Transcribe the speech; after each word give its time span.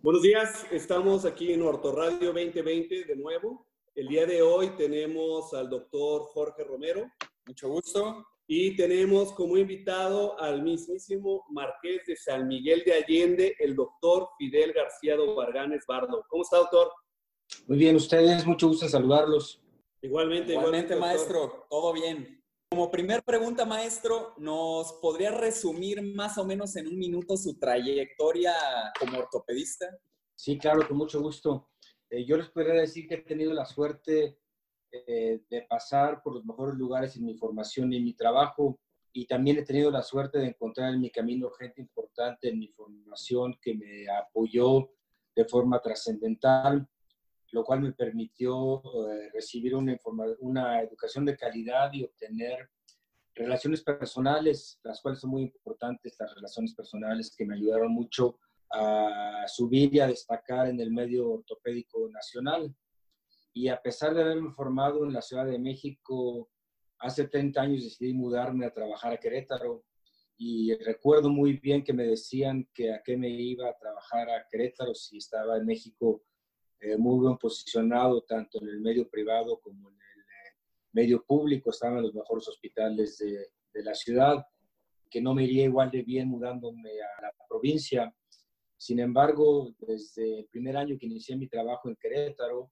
Buenos 0.00 0.22
días, 0.22 0.66
estamos 0.70 1.24
aquí 1.24 1.52
en 1.52 1.62
Radio 1.62 2.32
2020 2.32 3.04
de 3.04 3.16
nuevo. 3.16 3.66
El 3.94 4.08
día 4.08 4.24
de 4.24 4.40
hoy 4.40 4.70
tenemos 4.76 5.52
al 5.52 5.68
doctor 5.68 6.22
Jorge 6.32 6.64
Romero. 6.64 7.10
Mucho 7.46 7.68
gusto. 7.68 8.26
Y 8.46 8.76
tenemos 8.76 9.32
como 9.32 9.56
invitado 9.56 10.38
al 10.40 10.62
mismísimo 10.62 11.44
Marqués 11.50 12.06
de 12.06 12.16
San 12.16 12.48
Miguel 12.48 12.82
de 12.84 12.94
Allende, 12.94 13.56
el 13.58 13.76
doctor 13.76 14.28
Fidel 14.38 14.72
García 14.72 15.16
Varganes 15.16 15.84
Bardo. 15.86 16.24
¿Cómo 16.28 16.42
está, 16.42 16.58
doctor? 16.58 16.90
Muy 17.66 17.78
bien, 17.78 17.96
ustedes, 17.96 18.46
mucho 18.46 18.68
gusto 18.68 18.88
saludarlos. 18.88 19.62
Igualmente, 20.00 20.54
igualmente, 20.54 20.96
maestro, 20.96 21.66
todo 21.70 21.92
bien. 21.92 22.41
Como 22.72 22.90
primer 22.90 23.22
pregunta, 23.22 23.66
maestro, 23.66 24.32
¿nos 24.38 24.94
podría 24.94 25.30
resumir 25.30 26.00
más 26.00 26.38
o 26.38 26.46
menos 26.46 26.74
en 26.76 26.88
un 26.88 26.96
minuto 26.96 27.36
su 27.36 27.58
trayectoria 27.58 28.54
como 28.98 29.18
ortopedista? 29.18 29.94
Sí, 30.34 30.56
claro, 30.56 30.88
con 30.88 30.96
mucho 30.96 31.20
gusto. 31.20 31.68
Eh, 32.08 32.24
yo 32.24 32.38
les 32.38 32.48
podría 32.48 32.72
decir 32.72 33.06
que 33.06 33.16
he 33.16 33.20
tenido 33.20 33.52
la 33.52 33.66
suerte 33.66 34.38
eh, 34.90 35.42
de 35.50 35.62
pasar 35.68 36.22
por 36.22 36.32
los 36.32 36.46
mejores 36.46 36.74
lugares 36.76 37.14
en 37.16 37.26
mi 37.26 37.34
formación 37.36 37.92
y 37.92 37.98
en 37.98 38.04
mi 38.04 38.14
trabajo 38.14 38.80
y 39.12 39.26
también 39.26 39.58
he 39.58 39.64
tenido 39.66 39.90
la 39.90 40.02
suerte 40.02 40.38
de 40.38 40.46
encontrar 40.46 40.94
en 40.94 41.00
mi 41.02 41.10
camino 41.10 41.50
gente 41.50 41.82
importante 41.82 42.48
en 42.48 42.58
mi 42.58 42.68
formación 42.68 43.54
que 43.60 43.74
me 43.74 44.08
apoyó 44.08 44.88
de 45.36 45.44
forma 45.44 45.78
trascendental, 45.82 46.88
lo 47.52 47.64
cual 47.64 47.82
me 47.82 47.92
permitió 47.92 48.82
eh, 49.10 49.30
recibir 49.32 49.74
una, 49.74 49.96
una 50.40 50.80
educación 50.80 51.24
de 51.24 51.36
calidad 51.36 51.92
y 51.92 52.02
obtener 52.02 52.70
relaciones 53.34 53.82
personales, 53.82 54.80
las 54.82 55.00
cuales 55.00 55.20
son 55.20 55.30
muy 55.30 55.42
importantes, 55.42 56.16
las 56.18 56.34
relaciones 56.34 56.74
personales 56.74 57.34
que 57.36 57.44
me 57.44 57.54
ayudaron 57.54 57.92
mucho 57.92 58.38
a 58.70 59.44
subir 59.48 59.94
y 59.94 60.00
a 60.00 60.06
destacar 60.06 60.68
en 60.68 60.80
el 60.80 60.90
medio 60.90 61.30
ortopédico 61.30 62.08
nacional. 62.08 62.74
Y 63.52 63.68
a 63.68 63.80
pesar 63.80 64.14
de 64.14 64.22
haberme 64.22 64.52
formado 64.52 65.04
en 65.04 65.12
la 65.12 65.20
Ciudad 65.20 65.44
de 65.44 65.58
México, 65.58 66.48
hace 66.98 67.28
30 67.28 67.60
años 67.60 67.84
decidí 67.84 68.14
mudarme 68.14 68.64
a 68.64 68.72
trabajar 68.72 69.12
a 69.12 69.18
Querétaro. 69.18 69.84
Y 70.38 70.74
recuerdo 70.76 71.28
muy 71.28 71.58
bien 71.58 71.84
que 71.84 71.92
me 71.92 72.04
decían 72.04 72.66
que 72.72 72.94
a 72.94 73.02
qué 73.02 73.18
me 73.18 73.28
iba 73.28 73.68
a 73.68 73.76
trabajar 73.76 74.30
a 74.30 74.46
Querétaro 74.50 74.94
si 74.94 75.18
estaba 75.18 75.58
en 75.58 75.66
México 75.66 76.22
eh, 76.82 76.96
muy 76.96 77.24
bien 77.24 77.38
posicionado, 77.38 78.22
tanto 78.22 78.60
en 78.60 78.68
el 78.68 78.80
medio 78.80 79.08
privado 79.08 79.60
como 79.60 79.88
en 79.88 79.94
el 79.94 80.20
eh, 80.20 80.56
medio 80.92 81.24
público. 81.24 81.70
Estaban 81.70 81.98
en 81.98 82.02
los 82.04 82.14
mejores 82.14 82.48
hospitales 82.48 83.18
de, 83.18 83.46
de 83.72 83.82
la 83.82 83.94
ciudad, 83.94 84.44
que 85.08 85.20
no 85.20 85.32
me 85.34 85.44
iría 85.44 85.64
igual 85.64 85.90
de 85.90 86.02
bien 86.02 86.28
mudándome 86.28 86.90
a 86.90 87.22
la 87.22 87.32
provincia. 87.48 88.12
Sin 88.76 88.98
embargo, 88.98 89.72
desde 89.78 90.40
el 90.40 90.46
primer 90.46 90.76
año 90.76 90.96
que 90.98 91.06
inicié 91.06 91.36
mi 91.36 91.46
trabajo 91.46 91.88
en 91.88 91.96
Querétaro, 91.96 92.70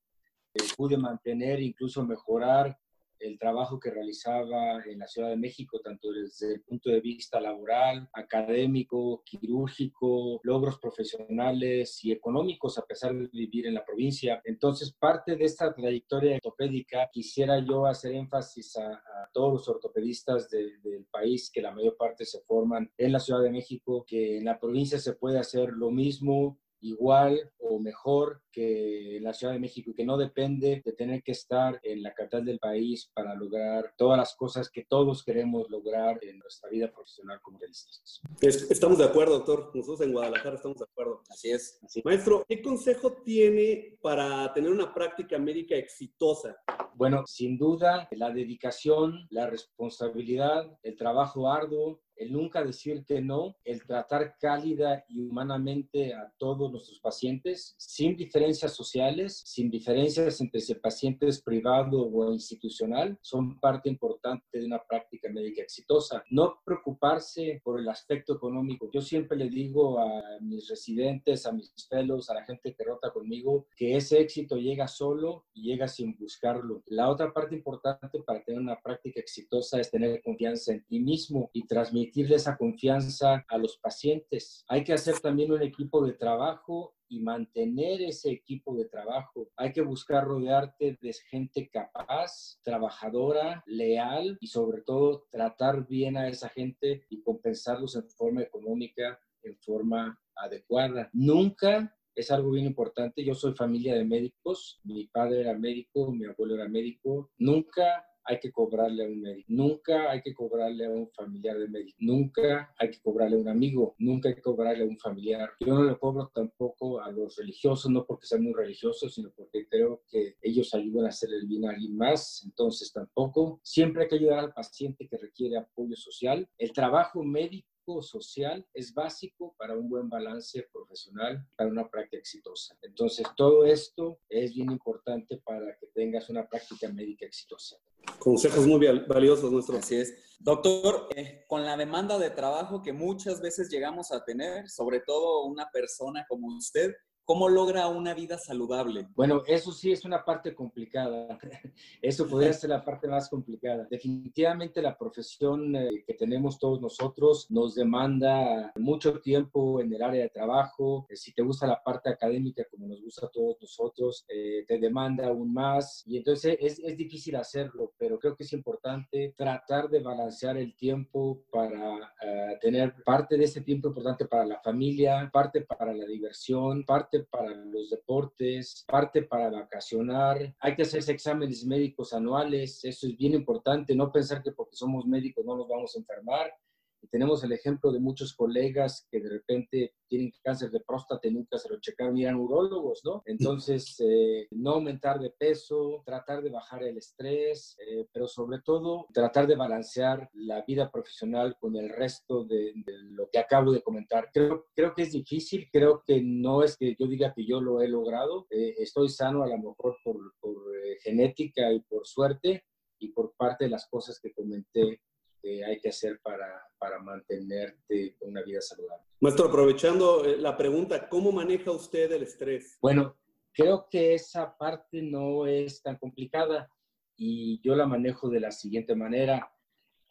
eh, 0.55 0.65
pude 0.77 0.97
mantener, 0.97 1.61
incluso 1.61 2.05
mejorar 2.05 2.77
el 3.21 3.39
trabajo 3.39 3.79
que 3.79 3.91
realizaba 3.91 4.83
en 4.85 4.99
la 4.99 5.07
Ciudad 5.07 5.29
de 5.29 5.37
México, 5.37 5.81
tanto 5.81 6.11
desde 6.13 6.55
el 6.55 6.63
punto 6.63 6.91
de 6.91 7.01
vista 7.01 7.41
laboral, 7.41 8.09
académico, 8.13 9.23
quirúrgico, 9.25 10.41
logros 10.43 10.79
profesionales 10.79 12.05
y 12.05 12.13
económicos, 12.13 12.79
a 12.79 12.87
pesar 12.87 13.15
de 13.15 13.29
vivir 13.33 13.67
en 13.67 13.75
la 13.75 13.85
provincia. 13.85 14.41
Entonces, 14.45 14.93
parte 14.93 15.37
de 15.37 15.45
esta 15.45 15.75
trayectoria 15.75 16.37
ortopédica, 16.37 17.09
quisiera 17.13 17.59
yo 17.59 17.87
hacer 17.87 18.15
énfasis 18.15 18.77
a, 18.77 19.01
todos 19.33 19.53
los 19.53 19.69
ortopedistas 19.69 20.49
del 20.51 21.07
país, 21.11 21.51
que 21.53 21.63
la 21.63 21.71
mayor 21.71 21.97
parte 21.97 22.25
se 22.25 22.41
forman 22.41 22.91
en 22.97 23.13
la 23.13 23.21
Ciudad 23.21 23.43
de 23.43 23.51
México, 23.51 24.05
que 24.07 24.39
en 24.39 24.45
la 24.45 24.59
provincia 24.59 24.99
se 24.99 25.13
puede 25.13 25.39
hacer 25.39 25.71
lo 25.71 25.91
mismo 25.91 26.59
igual 26.81 27.51
o 27.59 27.79
mejor 27.79 28.43
que 28.51 29.19
la 29.21 29.33
Ciudad 29.33 29.53
de 29.53 29.59
México 29.59 29.91
y 29.91 29.95
que 29.95 30.05
no 30.05 30.17
depende 30.17 30.83
de 30.85 30.93
tener 30.93 31.23
que 31.23 31.33
estar 31.33 31.81
en 31.83 32.03
la 32.03 32.13
capital 32.15 32.45
del 32.45 32.59
país 32.59 33.11
para 33.15 33.35
lograr 33.35 33.95
todas 33.97 34.19
las 34.19 34.35
cosas 34.35 34.71
que 34.71 34.85
todos 34.85 35.23
queremos 35.23 35.69
lograr 35.71 36.19
en 36.23 36.39
nuestra 36.39 36.69
vida 36.71 36.91
profesional 36.91 37.41
como 37.43 37.59
realistas. 37.59 38.21
Estamos 38.41 38.99
de 38.99 39.05
acuerdo, 39.05 39.39
doctor. 39.39 39.71
Nosotros 39.75 40.01
en 40.01 40.13
Guadalajara 40.13 40.57
estamos 40.57 40.79
de 40.79 40.85
acuerdo. 40.85 41.23
Así 41.29 41.51
es. 41.51 41.81
Maestro, 42.05 42.45
¿qué 42.49 42.61
consejo 42.61 43.13
tiene 43.25 43.99
para 44.03 44.53
tener 44.53 44.71
una 44.71 44.93
práctica 44.93 45.39
médica 45.39 45.77
exitosa? 45.77 46.57
Bueno, 46.95 47.25
sin 47.27 47.57
duda, 47.57 48.09
la 48.13 48.31
dedicación, 48.31 49.27
la 49.31 49.47
responsabilidad, 49.47 50.79
el 50.83 50.97
trabajo 50.97 51.51
arduo, 51.51 52.01
el 52.21 52.33
nunca 52.33 52.63
decir 52.63 53.03
que 53.07 53.23
no, 53.23 53.57
el 53.65 53.83
tratar 53.87 54.37
cálida 54.39 55.07
y 55.09 55.21
humanamente 55.21 56.13
a 56.13 56.31
todos 56.37 56.71
nuestros 56.71 57.01
pacientes, 57.01 57.75
sin 57.79 58.15
diferencias 58.15 58.75
sociales, 58.75 59.43
sin 59.47 59.71
diferencias 59.71 60.39
entre 60.43 60.61
si 60.61 60.75
el 60.75 60.81
paciente 60.81 61.27
es 61.27 61.41
privado 61.41 62.07
o 62.07 62.31
institucional, 62.31 63.19
son 63.23 63.59
parte 63.59 63.89
importante 63.89 64.47
de 64.53 64.67
una 64.67 64.83
práctica 64.83 65.31
médica 65.31 65.63
exitosa. 65.63 66.23
No 66.31 66.61
preocuparse 66.63 67.63
por 67.65 67.81
el 67.81 67.89
aspecto 67.89 68.35
económico. 68.35 68.91
Yo 68.93 69.01
siempre 69.01 69.39
le 69.39 69.49
digo 69.49 69.99
a 69.99 70.23
mis 70.43 70.69
residentes, 70.69 71.47
a 71.47 71.53
mis 71.53 71.73
fellows, 71.89 72.29
a 72.29 72.35
la 72.35 72.45
gente 72.45 72.75
que 72.75 72.85
rota 72.85 73.11
conmigo, 73.11 73.67
que 73.75 73.97
ese 73.97 74.21
éxito 74.21 74.57
llega 74.57 74.89
solo 74.89 75.47
y 75.55 75.63
llega 75.63 75.89
sin 75.89 76.15
buscarlo. 76.19 76.83
La 76.87 77.09
otra 77.09 77.33
parte 77.33 77.55
importante 77.55 78.21
para 78.27 78.45
tener 78.45 78.61
una 78.61 78.79
práctica 78.79 79.21
exitosa 79.21 79.81
es 79.81 79.91
tener 79.91 80.21
confianza 80.23 80.73
en 80.73 80.85
ti 80.85 81.01
mismo 81.01 81.49
y 81.55 81.67
transmitir 81.67 82.10
esa 82.15 82.57
confianza 82.57 83.45
a 83.49 83.59
los 83.59 83.79
pacientes. 83.79 84.65
Hay 84.69 84.85
que 84.85 84.93
hacer 84.93 85.19
también 85.21 85.53
un 85.53 85.63
equipo 85.63 86.05
de 86.05 86.13
trabajo 86.13 86.95
y 87.09 87.21
mantener 87.21 88.03
ese 88.03 88.31
equipo 88.31 88.77
de 88.77 88.85
trabajo. 88.85 89.51
Hay 89.57 89.73
que 89.73 89.83
buscar 89.83 90.25
rodearte 90.25 90.99
de 91.01 91.13
gente 91.29 91.69
capaz, 91.73 92.59
trabajadora, 92.63 93.63
leal 93.67 94.39
y 94.41 94.47
sobre 94.47 94.83
todo 94.83 95.27
tratar 95.31 95.87
bien 95.87 96.17
a 96.17 96.29
esa 96.29 96.49
gente 96.49 97.05
y 97.09 97.23
compensarlos 97.23 97.97
en 97.97 98.09
forma 98.11 98.43
económica, 98.43 99.19
en 99.43 99.57
forma 99.59 100.21
adecuada. 100.37 101.11
Nunca 101.13 101.97
es 102.15 102.31
algo 102.31 102.51
bien 102.51 102.67
importante. 102.67 103.25
Yo 103.25 103.35
soy 103.35 103.55
familia 103.55 103.95
de 103.95 104.05
médicos. 104.05 104.81
Mi 104.85 105.07
padre 105.07 105.41
era 105.41 105.55
médico, 105.55 106.13
mi 106.13 106.27
abuelo 106.27 106.55
era 106.55 106.69
médico. 106.69 107.31
Nunca 107.39 108.05
hay 108.25 108.39
que 108.39 108.51
cobrarle 108.53 109.05
a 109.05 109.09
un 109.09 109.21
médico, 109.21 109.47
nunca 109.49 110.11
hay 110.11 110.21
que 110.23 110.35
cobrarle 110.35 110.87
a 110.87 110.91
un 110.91 111.11
familiar 111.11 111.59
de 111.59 111.69
médico, 111.69 111.97
nunca 112.01 112.75
hay 112.79 112.91
que 112.91 113.01
cobrarle 113.01 113.37
a 113.37 113.41
un 113.41 113.49
amigo, 113.49 113.95
nunca 113.99 114.29
hay 114.29 114.35
que 114.35 114.43
cobrarle 114.43 114.85
a 114.85 114.87
un 114.87 114.99
familiar. 114.99 115.51
Yo 115.61 115.75
no 115.75 115.85
le 115.85 115.99
cobro 115.99 116.31
tampoco 116.35 117.01
a 117.01 117.11
los 117.11 117.37
religiosos, 117.37 117.91
no 117.91 118.05
porque 118.07 118.27
sean 118.27 118.43
muy 118.43 118.53
religiosos, 118.53 119.15
sino 119.15 119.31
porque 119.31 119.67
creo 119.69 120.03
que 120.09 120.37
ellos 120.43 120.75
ayudan 120.75 121.07
a 121.07 121.09
hacer 121.09 121.31
el 121.33 121.47
bien 121.47 121.67
a 121.67 121.71
alguien 121.71 121.97
más, 121.97 122.43
entonces 122.45 122.93
tampoco. 122.93 123.61
Siempre 123.63 124.03
hay 124.03 124.09
que 124.09 124.17
ayudar 124.17 124.39
al 124.41 124.53
paciente 124.53 125.09
que 125.09 125.17
requiere 125.17 125.57
apoyo 125.57 125.97
social. 125.97 126.49
El 126.59 126.73
trabajo 126.73 127.23
médico 127.23 127.69
social 128.03 128.67
es 128.75 128.93
básico 128.95 129.55
para 129.59 129.77
un 129.77 129.89
buen 129.89 130.09
balance 130.09 130.69
profesional, 130.73 131.45
para 131.57 131.71
una 131.71 131.89
práctica 131.89 132.19
exitosa. 132.19 132.77
Entonces, 132.83 133.27
todo 133.37 133.65
esto 133.65 134.21
es 134.29 134.55
bien 134.55 134.71
importante 134.71 135.41
para 135.45 135.77
que 135.79 135.87
tengas 135.95 136.29
una 136.29 136.47
práctica 136.49 136.89
médica 136.89 137.27
exitosa. 137.27 137.77
Consejos 138.19 138.67
muy 138.67 138.87
valiosos 139.07 139.51
nuestros. 139.51 139.79
Así 139.81 139.97
es. 139.97 140.37
Doctor, 140.39 141.09
eh, 141.17 141.45
con 141.49 141.65
la 141.65 141.77
demanda 141.77 142.19
de 142.19 142.31
trabajo 142.31 142.83
que 142.83 142.93
muchas 142.93 143.41
veces 143.41 143.69
llegamos 143.71 144.11
a 144.11 144.25
tener, 144.25 144.69
sobre 144.71 145.01
todo 145.01 145.45
una 145.45 145.71
persona 145.71 146.25
como 146.29 146.57
usted, 146.57 146.95
¿Cómo 147.31 147.49
logra 147.49 147.87
una 147.87 148.13
vida 148.13 148.37
saludable? 148.37 149.07
Bueno, 149.15 149.45
eso 149.47 149.71
sí 149.71 149.93
es 149.93 150.05
una 150.05 150.25
parte 150.25 150.53
complicada. 150.53 151.39
Eso 152.03 152.27
podría 152.27 152.53
ser 152.53 152.71
la 152.71 152.85
parte 152.85 153.07
más 153.07 153.29
complicada. 153.29 153.87
Definitivamente 153.89 154.83
la 154.83 154.99
profesión 154.99 155.77
eh, 155.77 156.03
que 156.05 156.15
tenemos 156.15 156.59
todos 156.59 156.81
nosotros 156.81 157.47
nos 157.49 157.77
demanda 157.77 158.73
mucho 158.75 159.21
tiempo 159.21 159.81
en 159.81 159.93
el 159.95 160.03
área 160.03 160.23
de 160.23 160.29
trabajo. 160.31 161.07
Eh, 161.09 161.15
si 161.15 161.33
te 161.33 161.43
gusta 161.43 161.69
la 161.69 161.81
parte 161.81 162.11
académica, 162.11 162.65
como 162.69 162.89
nos 162.89 163.01
gusta 163.01 163.27
a 163.27 163.31
todos 163.31 163.59
nosotros, 163.61 164.25
eh, 164.29 164.65
te 164.67 164.81
demanda 164.81 165.29
aún 165.29 165.53
más. 165.53 166.03
Y 166.09 166.17
entonces 166.17 166.57
es, 166.59 166.81
es 166.81 166.97
difícil 166.97 167.37
hacerlo, 167.37 167.93
pero 167.97 168.19
creo 168.19 168.35
que 168.35 168.43
es 168.43 168.53
importante 168.55 169.35
tratar 169.37 169.89
de 169.89 170.01
balancear 170.01 170.57
el 170.57 170.75
tiempo 170.75 171.45
para 171.53 172.13
tener 172.61 172.95
parte 173.05 173.37
de 173.37 173.45
ese 173.45 173.61
tiempo 173.61 173.89
importante 173.89 174.27
para 174.27 174.45
la 174.45 174.61
familia, 174.61 175.31
parte 175.33 175.63
para 175.63 175.95
la 175.95 176.05
diversión, 176.05 176.85
parte 176.85 177.20
para 177.25 177.55
los 177.55 177.91
deportes, 177.91 178.85
parte 178.87 179.23
para 179.23 179.51
vacacionar. 179.51 180.55
Hay 180.61 180.75
que 180.75 180.83
hacerse 180.83 181.13
exámenes 181.13 181.65
médicos 181.65 182.13
anuales, 182.13 182.85
eso 182.85 183.07
es 183.07 183.17
bien 183.17 183.35
importante, 183.35 183.95
no 183.95 184.13
pensar 184.13 184.43
que 184.43 184.53
porque 184.53 184.77
somos 184.77 185.07
médicos 185.07 185.45
no 185.45 185.57
nos 185.57 185.69
vamos 185.69 185.95
a 185.95 185.99
enfermar. 185.99 186.53
Y 187.03 187.09
tenemos 187.09 187.43
el 187.45 187.53
ejemplo 187.53 187.91
de 187.93 188.01
muchos 188.01 188.35
colegas 188.35 189.07
que 189.11 189.21
de 189.21 189.31
repente 189.31 189.95
tienen 190.09 190.33
cáncer 190.43 190.71
de 190.71 190.81
próstata 190.81 191.29
y 191.29 191.33
nunca 191.33 191.57
se 191.57 191.69
lo 191.69 191.81
checaron 191.81 192.17
y 192.17 192.25
eran 192.25 192.37
urólogos, 192.37 193.01
¿no? 193.05 193.23
Entonces, 193.27 193.97
eh, 194.01 194.49
no 194.51 194.73
aumentar 194.73 195.19
de 195.19 195.31
peso, 195.31 196.03
tratar 196.05 196.43
de 196.43 196.51
bajar 196.51 196.83
el 196.83 196.99
estrés, 196.99 197.77
eh, 197.79 198.07
pero 198.13 198.27
sobre 198.27 198.61
todo 198.61 199.07
tratar 199.13 199.47
de 199.47 199.57
balancear 199.57 200.29
la 200.35 200.63
vida 200.63 200.91
profesional 200.91 201.57
con 201.59 201.77
el 201.77 201.89
resto 201.89 202.45
de, 202.45 202.75
lo 203.11 203.29
que 203.31 203.39
acabo 203.39 203.73
de 203.73 203.83
comentar. 203.83 204.31
Creo, 204.33 204.67
creo 204.75 204.95
que 204.95 205.03
es 205.03 205.13
difícil, 205.13 205.69
creo 205.73 206.03
que 206.05 206.21
no 206.23 206.63
es 206.63 206.77
que 206.77 206.97
yo 206.99 207.07
diga 207.07 207.33
que 207.35 207.47
yo 207.47 207.61
lo 207.61 207.81
he 207.81 207.89
logrado. 207.89 208.47
Eh, 208.51 208.75
estoy 208.79 209.09
sano 209.09 209.43
a 209.43 209.49
lo 209.49 209.57
mejor 209.57 209.97
por, 210.05 210.35
por 210.41 210.57
genética 211.03 211.73
y 211.73 211.81
por 211.81 212.07
suerte 212.07 212.65
y 212.99 213.09
por 213.13 213.33
parte 213.37 213.65
de 213.65 213.71
las 213.71 213.89
cosas 213.89 214.21
que 214.21 214.33
comenté 214.33 215.01
que 215.41 215.65
hay 215.65 215.81
que 215.81 215.89
hacer 215.89 216.21
para, 216.23 216.63
para 216.79 216.99
mantenerte 216.99 218.17
con 218.19 218.31
una 218.31 218.43
vida 218.43 218.61
saludable. 218.61 219.05
Maestro, 219.21 219.47
aprovechando 219.47 220.25
eh, 220.25 220.37
la 220.39 220.57
pregunta, 220.57 221.09
¿cómo 221.09 221.33
maneja 221.33 221.71
usted 221.71 222.11
el 222.13 222.23
estrés? 222.23 222.79
Bueno, 222.81 223.17
creo 223.53 223.87
que 223.91 224.15
esa 224.15 224.57
parte 224.57 225.03
no 225.03 225.47
es 225.47 225.83
tan 225.83 225.97
complicada 225.99 226.71
y 227.17 227.61
yo 227.63 227.75
la 227.75 227.87
manejo 227.87 228.29
de 228.29 228.41
la 228.41 228.51
siguiente 228.51 228.95
manera. 228.95 229.53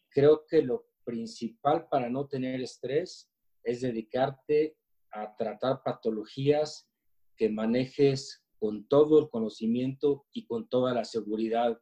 Creo 0.10 0.46
que 0.46 0.62
lo 0.62 0.86
principal 1.04 1.88
para 1.90 2.10
no 2.10 2.28
tener 2.28 2.62
estrés 2.62 3.32
es 3.64 3.82
dedicarte 3.82 4.78
a 5.12 5.36
tratar 5.36 5.82
patologías 5.84 6.88
que 7.36 7.50
manejes 7.50 8.44
con 8.60 8.88
todo 8.88 9.20
el 9.20 9.30
conocimiento 9.30 10.28
y 10.34 10.46
con 10.46 10.68
toda 10.70 10.94
la 10.94 11.06
seguridad 11.06 11.80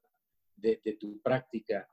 de, 0.55 0.79
de 0.83 0.93
tu 0.93 1.19
práctica 1.21 1.89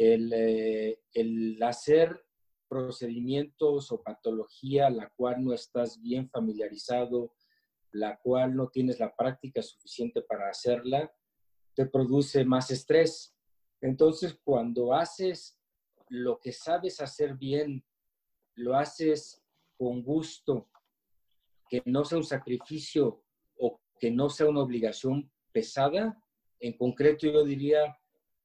eh, 0.00 1.00
el, 1.12 1.60
hacer 1.60 2.24
procedimientos 2.68 3.90
o 3.90 4.00
patología 4.00 4.90
la 4.90 5.10
cual 5.16 5.42
no 5.42 5.52
estás 5.52 6.00
bien 6.00 6.30
familiarizado, 6.30 7.34
la 7.90 8.16
cual 8.18 8.54
no 8.54 8.68
tienes 8.68 9.00
la 9.00 9.12
práctica 9.16 9.60
suficiente 9.60 10.22
para 10.22 10.50
hacerla, 10.50 11.12
te 11.74 11.86
produce 11.86 12.44
más 12.44 12.70
estrés. 12.70 13.34
Entonces, 13.80 14.38
cuando 14.44 14.94
haces 14.94 15.58
lo 16.10 16.38
que 16.38 16.52
sabes 16.52 17.00
hacer 17.00 17.34
bien, 17.34 17.84
lo 18.54 18.76
haces 18.76 19.42
con 19.76 20.02
gusto, 20.04 20.70
que 21.68 21.82
no 21.86 22.04
sea 22.04 22.18
un 22.18 22.24
sacrificio 22.24 23.24
o 23.56 23.80
que 23.98 24.12
no 24.12 24.30
sea 24.30 24.46
una 24.46 24.60
obligación 24.60 25.28
pesada, 25.50 26.22
en 26.60 26.76
concreto 26.76 27.26
yo 27.26 27.44
diría 27.44 27.97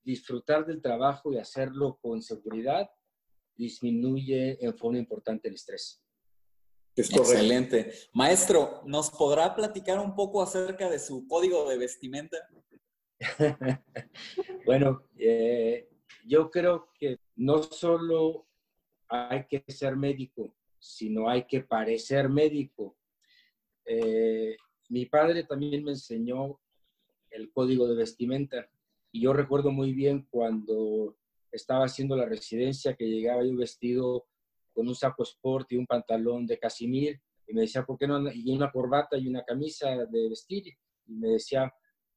disfrutar 0.04 0.66
del 0.66 0.82
trabajo 0.82 1.34
y 1.34 1.38
hacerlo 1.38 1.98
con 2.02 2.22
seguridad 2.22 2.90
disminuye 3.56 4.64
en 4.64 4.76
forma 4.76 4.98
importante 4.98 5.48
el 5.48 5.56
estrés. 5.56 6.04
Excelente. 6.96 7.92
Maestro, 8.14 8.82
¿nos 8.86 9.10
podrá 9.10 9.56
platicar 9.56 10.00
un 10.00 10.16
poco 10.16 10.44
acerca 10.44 10.90
de 10.90 11.00
su 11.00 11.28
código 11.28 11.68
de 11.70 11.78
vestimenta? 11.78 12.38
bueno, 14.66 15.04
eh, 15.18 15.90
yo 16.26 16.52
creo 16.52 16.90
que 17.00 17.18
no 17.36 17.64
solo 17.64 18.48
hay 19.08 19.46
que 19.48 19.64
ser 19.68 19.96
médico, 19.96 20.56
sino 20.80 21.30
hay 21.30 21.46
que 21.46 21.62
parecer 21.62 22.30
médico. 22.30 22.98
Eh, 23.86 24.56
mi 24.90 25.06
padre 25.08 25.44
también 25.44 25.84
me 25.84 25.92
enseñó 25.92 26.60
el 27.32 27.52
código 27.52 27.88
de 27.88 27.96
vestimenta. 27.96 28.70
Y 29.14 29.22
yo 29.22 29.32
recuerdo 29.32 29.72
muy 29.72 29.94
bien 29.94 30.28
cuando 30.32 31.16
estaba 31.52 31.86
haciendo 31.86 32.16
la 32.18 32.26
residencia 32.26 32.96
que 32.96 33.06
llegaba 33.06 33.46
yo 33.46 33.56
vestido 33.56 34.26
con 34.74 34.88
un 34.88 34.96
saco 34.96 35.22
sport 35.22 35.72
y 35.72 35.78
un 35.78 35.86
pantalón 35.86 36.48
de 36.48 36.58
casimir 36.58 37.22
y 37.46 37.54
me 37.54 37.62
decía, 37.62 37.86
¿por 37.86 38.00
qué 38.00 38.08
no? 38.08 38.20
Y 38.34 38.50
una 38.50 38.72
corbata 38.72 39.16
y 39.16 39.28
una 39.28 39.44
camisa 39.44 40.08
de 40.08 40.30
vestir. 40.30 40.74
Y 41.06 41.14
me 41.14 41.30
decía, 41.30 41.72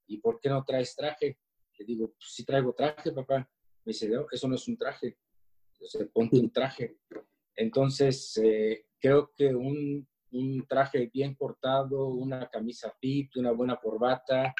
¿y 0.06 0.18
por 0.18 0.40
qué 0.40 0.48
no 0.48 0.64
traes 0.64 0.96
traje? 0.96 1.38
Le 1.78 1.84
digo, 1.84 2.08
pues 2.08 2.32
sí 2.32 2.46
traigo 2.46 2.72
traje, 2.72 3.12
papá. 3.12 3.40
Me 3.84 3.92
dice, 3.92 4.08
no, 4.08 4.26
eso 4.32 4.48
no 4.48 4.54
es 4.54 4.66
un 4.66 4.78
traje. 4.78 5.18
Entonces, 5.74 6.08
ponte 6.14 6.38
un 6.38 6.50
traje. 6.50 6.96
Entonces, 7.54 8.40
eh, 8.42 8.86
creo 8.98 9.32
que 9.36 9.54
un, 9.54 10.08
un, 10.30 10.66
traje 10.66 11.10
bien 11.12 11.34
cortado, 11.34 12.06
una 12.06 12.48
camisa 12.48 12.90
fit, 12.98 13.36
una 13.36 13.50
buena 13.50 13.76
corbata, 13.76 14.54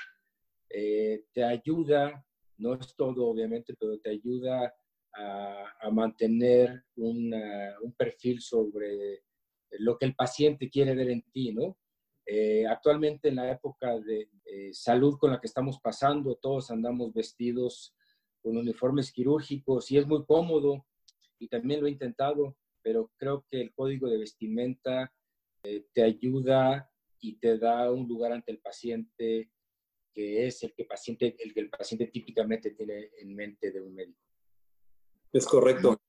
eh, 0.68 1.24
te 1.32 1.42
ayuda 1.42 2.25
no 2.58 2.74
es 2.74 2.94
todo, 2.96 3.26
obviamente, 3.26 3.74
pero 3.78 3.98
te 3.98 4.10
ayuda 4.10 4.74
a, 5.14 5.90
mantener 5.90 6.84
un 6.96 7.94
perfil 7.96 8.40
sobre 8.40 9.22
lo 9.78 9.96
que 9.96 10.06
el 10.06 10.14
paciente 10.14 10.68
quiere 10.68 10.94
ver 10.94 11.10
en 11.10 11.22
ti, 11.30 11.52
¿no? 11.52 11.78
Eh, 12.26 12.66
actualmente 12.66 13.28
en 13.28 13.36
la 13.36 13.52
época 13.52 13.98
de 14.00 14.28
salud 14.72 15.16
con 15.18 15.30
la 15.30 15.40
que 15.40 15.46
estamos 15.46 15.78
pasando, 15.80 16.34
todos 16.34 16.70
andamos 16.70 17.14
vestidos 17.14 17.94
con 18.42 18.56
uniformes 18.56 19.12
quirúrgicos 19.12 19.90
y 19.90 19.98
es 19.98 20.06
muy 20.06 20.24
cómodo 20.24 20.84
y 21.38 21.48
también 21.48 21.80
lo 21.80 21.86
he 21.86 21.90
intentado, 21.90 22.56
pero 22.82 23.12
creo 23.16 23.44
que 23.50 23.60
el 23.60 23.72
código 23.74 24.08
de 24.08 24.18
vestimenta 24.18 25.12
eh, 25.62 25.86
te 25.92 26.02
ayuda 26.02 26.90
y 27.20 27.38
te 27.38 27.58
da 27.58 27.90
un 27.92 28.06
lugar 28.06 28.32
ante 28.32 28.52
el 28.52 28.58
paciente 28.58 29.50
que 30.16 30.46
es 30.46 30.62
el 30.62 30.72
que, 30.72 30.86
paciente, 30.86 31.36
el 31.38 31.52
que 31.52 31.60
el 31.60 31.68
paciente 31.68 32.06
típicamente 32.06 32.70
tiene 32.70 33.10
en 33.20 33.36
mente 33.36 33.70
de 33.70 33.82
un 33.82 33.94
médico. 33.94 34.18
Es 35.30 35.44
correcto. 35.44 36.00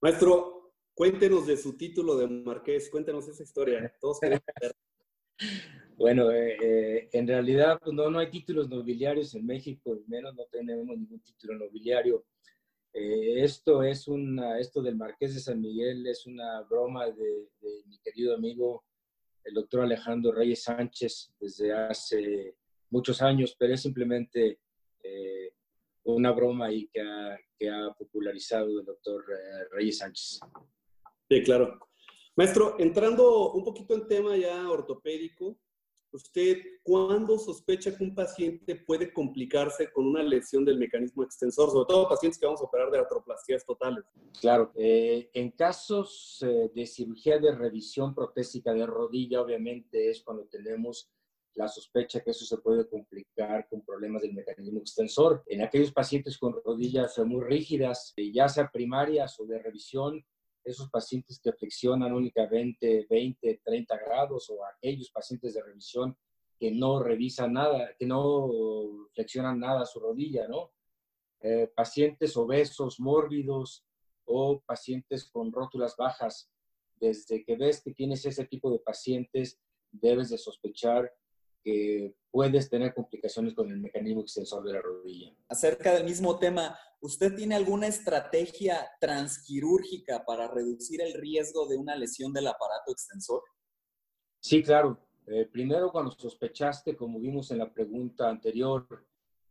Maestro, 0.00 0.72
cuéntenos 0.94 1.48
de 1.48 1.56
su 1.56 1.76
título 1.76 2.16
de 2.16 2.28
marqués, 2.28 2.88
cuéntenos 2.88 3.26
esa 3.26 3.42
historia. 3.42 3.92
Todos 4.00 4.20
Bueno, 5.96 6.30
eh, 6.30 6.56
eh, 6.62 7.08
en 7.12 7.26
realidad 7.26 7.80
pues 7.82 7.92
no, 7.92 8.08
no 8.08 8.20
hay 8.20 8.30
títulos 8.30 8.68
nobiliarios 8.68 9.34
en 9.34 9.44
México, 9.44 9.98
menos 10.06 10.34
no 10.36 10.44
tenemos 10.44 10.96
ningún 10.96 11.20
título 11.20 11.58
nobiliario. 11.58 12.24
Eh, 12.92 13.42
esto 13.42 13.82
es 13.82 14.06
una, 14.06 14.60
esto 14.60 14.80
del 14.80 14.94
Marqués 14.94 15.34
de 15.34 15.40
San 15.40 15.60
Miguel 15.60 16.06
es 16.06 16.24
una 16.26 16.62
broma 16.62 17.06
de, 17.06 17.48
de 17.60 17.82
mi 17.86 17.98
querido 17.98 18.34
amigo, 18.36 18.84
el 19.42 19.54
doctor 19.54 19.82
Alejandro 19.82 20.30
Reyes 20.30 20.62
Sánchez, 20.62 21.32
desde 21.40 21.72
hace 21.72 22.54
muchos 22.90 23.22
años, 23.22 23.56
pero 23.58 23.74
es 23.74 23.82
simplemente 23.82 24.58
eh, 25.02 25.52
una 26.04 26.32
broma 26.32 26.72
y 26.72 26.86
que 26.88 27.00
ha, 27.00 27.38
que 27.58 27.68
ha 27.68 27.92
popularizado 27.98 28.78
el 28.78 28.84
doctor 28.84 29.24
eh, 29.30 29.64
Reyes 29.72 29.98
Sánchez. 29.98 30.40
Sí, 31.28 31.42
claro. 31.42 31.78
Maestro, 32.36 32.76
entrando 32.78 33.52
un 33.52 33.64
poquito 33.64 33.94
en 33.94 34.06
tema 34.06 34.36
ya 34.36 34.68
ortopédico, 34.70 35.58
¿usted 36.12 36.62
cuándo 36.82 37.38
sospecha 37.38 37.96
que 37.96 38.04
un 38.04 38.14
paciente 38.14 38.76
puede 38.76 39.12
complicarse 39.12 39.90
con 39.90 40.06
una 40.06 40.22
lesión 40.22 40.64
del 40.64 40.78
mecanismo 40.78 41.24
extensor? 41.24 41.70
Sobre 41.70 41.86
todo 41.88 42.08
pacientes 42.08 42.38
que 42.38 42.46
vamos 42.46 42.60
a 42.60 42.64
operar 42.64 42.90
de 42.90 42.98
artroplastías 42.98 43.64
totales. 43.64 44.04
Claro, 44.40 44.70
eh, 44.76 45.30
en 45.32 45.50
casos 45.50 46.38
de 46.74 46.86
cirugía 46.86 47.38
de 47.38 47.54
revisión 47.54 48.14
protésica 48.14 48.72
de 48.74 48.86
rodilla, 48.86 49.40
obviamente 49.40 50.10
es 50.10 50.22
cuando 50.22 50.44
tenemos 50.44 51.10
la 51.56 51.68
sospecha 51.68 52.20
que 52.20 52.30
eso 52.30 52.44
se 52.44 52.58
puede 52.58 52.86
complicar 52.86 53.66
con 53.68 53.82
problemas 53.82 54.22
del 54.22 54.34
mecanismo 54.34 54.78
extensor. 54.78 55.42
En 55.46 55.62
aquellos 55.62 55.90
pacientes 55.90 56.38
con 56.38 56.54
rodillas 56.64 57.18
muy 57.18 57.42
rígidas, 57.42 58.12
eh, 58.16 58.30
ya 58.30 58.48
sea 58.48 58.70
primarias 58.70 59.40
o 59.40 59.46
de 59.46 59.58
revisión, 59.58 60.24
esos 60.62 60.90
pacientes 60.90 61.40
que 61.42 61.52
flexionan 61.52 62.12
únicamente 62.12 63.06
20, 63.08 63.62
30 63.64 63.96
grados 63.96 64.50
o 64.50 64.64
aquellos 64.66 65.10
pacientes 65.10 65.54
de 65.54 65.62
revisión 65.62 66.16
que 66.58 66.70
no 66.70 67.02
revisan 67.02 67.54
nada, 67.54 67.94
que 67.98 68.06
no 68.06 69.08
flexionan 69.14 69.58
nada 69.58 69.86
su 69.86 70.00
rodilla, 70.00 70.46
¿no? 70.48 70.72
Eh, 71.40 71.70
pacientes 71.74 72.36
obesos, 72.36 72.98
mórbidos 73.00 73.84
o 74.24 74.60
pacientes 74.60 75.24
con 75.24 75.52
rótulas 75.52 75.96
bajas. 75.96 76.50
Desde 76.96 77.44
que 77.44 77.56
ves 77.56 77.82
que 77.82 77.92
tienes 77.92 78.26
ese 78.26 78.44
tipo 78.46 78.70
de 78.70 78.78
pacientes, 78.78 79.58
debes 79.90 80.30
de 80.30 80.38
sospechar 80.38 81.12
que 81.66 82.14
puedes 82.30 82.70
tener 82.70 82.94
complicaciones 82.94 83.52
con 83.52 83.68
el 83.72 83.80
mecanismo 83.80 84.20
extensor 84.20 84.62
de 84.62 84.74
la 84.74 84.80
rodilla. 84.80 85.34
Acerca 85.48 85.92
del 85.92 86.04
mismo 86.04 86.38
tema, 86.38 86.78
¿usted 87.00 87.34
tiene 87.34 87.56
alguna 87.56 87.88
estrategia 87.88 88.88
transquirúrgica 89.00 90.24
para 90.24 90.46
reducir 90.46 91.00
el 91.00 91.14
riesgo 91.14 91.66
de 91.66 91.76
una 91.76 91.96
lesión 91.96 92.32
del 92.32 92.46
aparato 92.46 92.92
extensor? 92.92 93.42
Sí, 94.38 94.62
claro. 94.62 95.08
Eh, 95.26 95.48
primero, 95.50 95.90
cuando 95.90 96.12
sospechaste, 96.12 96.94
como 96.94 97.18
vimos 97.18 97.50
en 97.50 97.58
la 97.58 97.72
pregunta 97.72 98.28
anterior, 98.28 98.86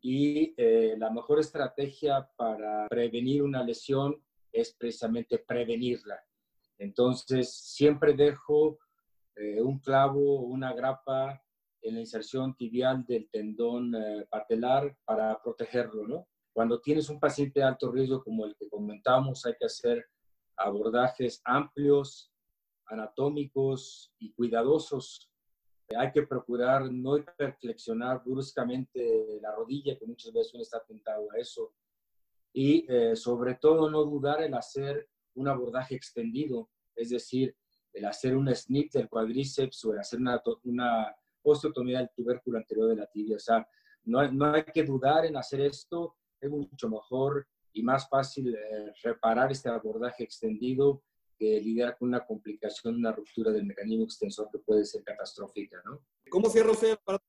y 0.00 0.54
eh, 0.56 0.94
la 0.96 1.10
mejor 1.10 1.40
estrategia 1.40 2.26
para 2.34 2.88
prevenir 2.88 3.42
una 3.42 3.62
lesión 3.62 4.24
es 4.50 4.72
precisamente 4.72 5.38
prevenirla. 5.38 6.18
Entonces, 6.78 7.54
siempre 7.54 8.14
dejo 8.14 8.78
eh, 9.34 9.60
un 9.60 9.80
clavo, 9.80 10.40
una 10.40 10.72
grapa 10.72 11.42
en 11.82 11.94
la 11.94 12.00
inserción 12.00 12.56
tibial 12.56 13.04
del 13.06 13.28
tendón 13.30 13.94
eh, 13.94 14.26
patelar 14.30 14.96
para 15.04 15.40
protegerlo, 15.42 16.06
¿no? 16.06 16.28
Cuando 16.52 16.80
tienes 16.80 17.10
un 17.10 17.20
paciente 17.20 17.60
de 17.60 17.66
alto 17.66 17.90
riesgo 17.92 18.24
como 18.24 18.46
el 18.46 18.56
que 18.56 18.68
comentamos, 18.68 19.44
hay 19.44 19.54
que 19.58 19.66
hacer 19.66 20.06
abordajes 20.56 21.42
amplios, 21.44 22.32
anatómicos 22.86 24.12
y 24.18 24.32
cuidadosos. 24.32 25.30
Hay 25.96 26.10
que 26.12 26.22
procurar 26.22 26.90
no 26.90 27.18
hiperflexionar 27.18 28.22
bruscamente 28.24 29.38
la 29.40 29.54
rodilla, 29.54 29.98
que 29.98 30.06
muchas 30.06 30.32
veces 30.32 30.54
uno 30.54 30.62
está 30.62 30.82
tentado 30.82 31.30
a 31.32 31.38
eso. 31.38 31.74
Y 32.52 32.90
eh, 32.90 33.14
sobre 33.14 33.56
todo 33.56 33.90
no 33.90 34.02
dudar 34.04 34.42
en 34.42 34.54
hacer 34.54 35.08
un 35.34 35.48
abordaje 35.48 35.94
extendido, 35.94 36.70
es 36.94 37.10
decir, 37.10 37.54
el 37.92 38.04
hacer 38.06 38.36
un 38.36 38.48
snip 38.54 38.92
del 38.92 39.08
cuádriceps 39.08 39.84
o 39.84 39.92
el 39.92 40.00
hacer 40.00 40.20
una, 40.20 40.42
una 40.64 41.16
osteotomía 41.50 41.98
del 41.98 42.10
tubérculo 42.14 42.58
anterior 42.58 42.88
de 42.88 42.96
la 42.96 43.06
tibia. 43.06 43.36
O 43.36 43.40
sea, 43.40 43.66
no, 44.04 44.30
no 44.30 44.54
hay 44.54 44.64
que 44.64 44.84
dudar 44.84 45.26
en 45.26 45.36
hacer 45.36 45.60
esto, 45.60 46.16
es 46.40 46.50
mucho 46.50 46.88
mejor 46.88 47.46
y 47.72 47.82
más 47.82 48.08
fácil 48.08 48.54
eh, 48.54 48.92
reparar 49.02 49.52
este 49.52 49.68
abordaje 49.68 50.24
extendido 50.24 51.02
que 51.38 51.60
lidiar 51.60 51.98
con 51.98 52.08
una 52.08 52.24
complicación, 52.24 52.96
una 52.96 53.12
ruptura 53.12 53.52
del 53.52 53.66
mecanismo 53.66 54.04
extensor 54.04 54.48
que 54.50 54.58
puede 54.58 54.84
ser 54.84 55.02
catastrófica, 55.04 55.82
¿no? 55.84 56.00
¿Cómo 56.30 56.48
cierra 56.48 56.72
usted 56.72 56.98
para 57.04 57.20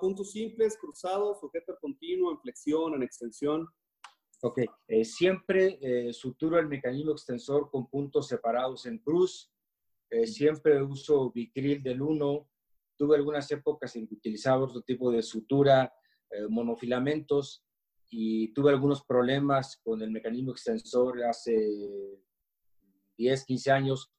puntos 0.00 0.32
simples, 0.32 0.76
cruzados, 0.78 1.40
sujeto 1.40 1.76
continuo, 1.80 2.30
en 2.32 2.40
flexión, 2.40 2.94
en 2.94 3.02
extensión? 3.02 3.68
Ok, 4.44 4.60
eh, 4.88 5.04
siempre 5.04 5.78
eh, 5.80 6.12
suturo 6.12 6.58
el 6.58 6.66
mecanismo 6.66 7.12
extensor 7.12 7.70
con 7.70 7.88
puntos 7.88 8.26
separados 8.26 8.86
en 8.86 8.98
cruz. 8.98 9.52
Eh, 10.10 10.26
siempre 10.26 10.82
uso 10.82 11.30
bicril 11.30 11.82
del 11.82 12.02
1. 12.02 12.48
Tuve 13.02 13.16
algunas 13.16 13.50
épocas 13.50 13.96
en 13.96 14.06
que 14.06 14.14
utilizaba 14.14 14.62
otro 14.62 14.80
tipo 14.82 15.10
de 15.10 15.24
sutura, 15.24 15.92
monofilamentos, 16.48 17.64
y 18.08 18.52
tuve 18.52 18.70
algunos 18.70 19.04
problemas 19.04 19.80
con 19.82 20.00
el 20.02 20.12
mecanismo 20.12 20.52
extensor 20.52 21.20
hace 21.24 21.52
10, 23.18 23.44
15 23.44 23.70
años, 23.72 24.12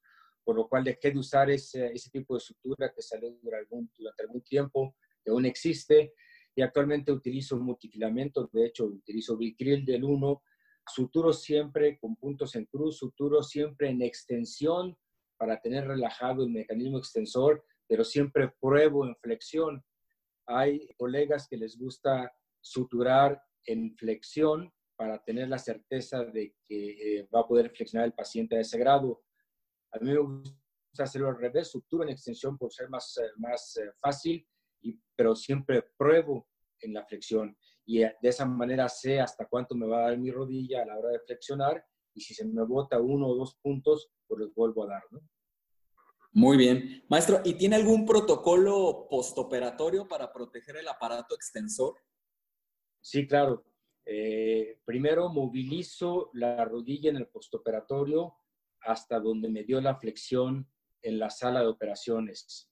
por 0.43 0.57
lo 0.57 0.67
cual 0.67 0.83
dejé 0.83 1.11
de 1.11 1.17
usar 1.17 1.49
ese, 1.49 1.93
ese 1.93 2.09
tipo 2.09 2.33
de 2.33 2.41
sutura 2.41 2.91
que 2.93 3.01
salió 3.01 3.31
durante 3.41 3.73
algún, 3.73 3.89
durante 3.97 4.23
algún 4.23 4.41
tiempo, 4.41 4.97
que 5.23 5.31
aún 5.31 5.45
existe, 5.45 6.13
y 6.53 6.61
actualmente 6.61 7.13
utilizo 7.13 7.57
multifilamentos, 7.57 8.51
de 8.51 8.65
hecho 8.65 8.83
utilizo 8.87 9.37
Bicril 9.37 9.85
del 9.85 10.03
1, 10.03 10.43
suturo 10.93 11.31
siempre 11.31 11.97
con 11.99 12.17
puntos 12.17 12.53
en 12.57 12.65
cruz, 12.65 12.97
suturo 12.97 13.43
siempre 13.43 13.89
en 13.89 14.01
extensión 14.01 14.97
para 15.37 15.61
tener 15.61 15.87
relajado 15.87 16.43
el 16.43 16.49
mecanismo 16.49 16.97
extensor, 16.97 17.63
pero 17.87 18.03
siempre 18.03 18.53
pruebo 18.59 19.05
en 19.05 19.15
flexión. 19.17 19.83
Hay 20.45 20.87
colegas 20.97 21.47
que 21.47 21.57
les 21.57 21.77
gusta 21.77 22.31
suturar 22.61 23.41
en 23.65 23.95
flexión 23.97 24.71
para 24.95 25.23
tener 25.23 25.47
la 25.49 25.57
certeza 25.57 26.23
de 26.23 26.55
que 26.67 27.19
eh, 27.19 27.27
va 27.33 27.41
a 27.41 27.47
poder 27.47 27.69
flexionar 27.71 28.05
el 28.07 28.13
paciente 28.13 28.57
a 28.57 28.61
ese 28.61 28.77
grado. 28.77 29.23
A 29.91 29.99
mí 29.99 30.11
me 30.11 30.19
gusta 30.19 30.53
hacerlo 30.99 31.29
al 31.29 31.39
revés, 31.39 31.71
suturo 31.71 32.03
en 32.03 32.09
extensión 32.09 32.57
por 32.57 32.71
ser 32.71 32.89
más, 32.89 33.17
eh, 33.17 33.31
más 33.37 33.77
eh, 33.77 33.91
fácil, 33.99 34.47
y, 34.81 34.99
pero 35.15 35.35
siempre 35.35 35.83
pruebo 35.97 36.47
en 36.79 36.93
la 36.93 37.05
flexión 37.05 37.57
y 37.85 37.99
de 37.99 38.15
esa 38.21 38.45
manera 38.45 38.87
sé 38.87 39.19
hasta 39.19 39.45
cuánto 39.45 39.75
me 39.75 39.87
va 39.87 39.99
a 39.99 40.09
dar 40.09 40.17
mi 40.17 40.31
rodilla 40.31 40.81
a 40.83 40.85
la 40.85 40.97
hora 40.97 41.09
de 41.09 41.19
flexionar 41.19 41.85
y 42.13 42.21
si 42.21 42.33
se 42.33 42.45
me 42.45 42.63
bota 42.63 42.99
uno 42.99 43.27
o 43.27 43.35
dos 43.35 43.55
puntos, 43.61 44.11
pues 44.27 44.39
los 44.39 44.53
vuelvo 44.53 44.83
a 44.83 44.87
dar, 44.87 45.03
¿no? 45.11 45.19
Muy 46.35 46.57
bien. 46.57 47.03
Maestro, 47.09 47.41
¿y 47.45 47.53
tiene 47.53 47.75
algún 47.75 48.07
protocolo 48.07 49.05
postoperatorio 49.07 50.07
para 50.07 50.33
proteger 50.33 50.77
el 50.77 50.87
aparato 50.87 51.35
extensor? 51.35 51.93
Sí, 53.01 53.27
claro. 53.27 53.63
Eh, 54.03 54.79
primero 54.83 55.29
movilizo 55.29 56.31
la 56.33 56.65
rodilla 56.65 57.11
en 57.11 57.17
el 57.17 57.27
postoperatorio 57.27 58.33
hasta 58.81 59.19
donde 59.19 59.47
me 59.47 59.63
dio 59.63 59.79
la 59.79 59.95
flexión 59.95 60.67
en 61.03 61.19
la 61.19 61.29
sala 61.29 61.61
de 61.61 61.67
operaciones. 61.67 62.67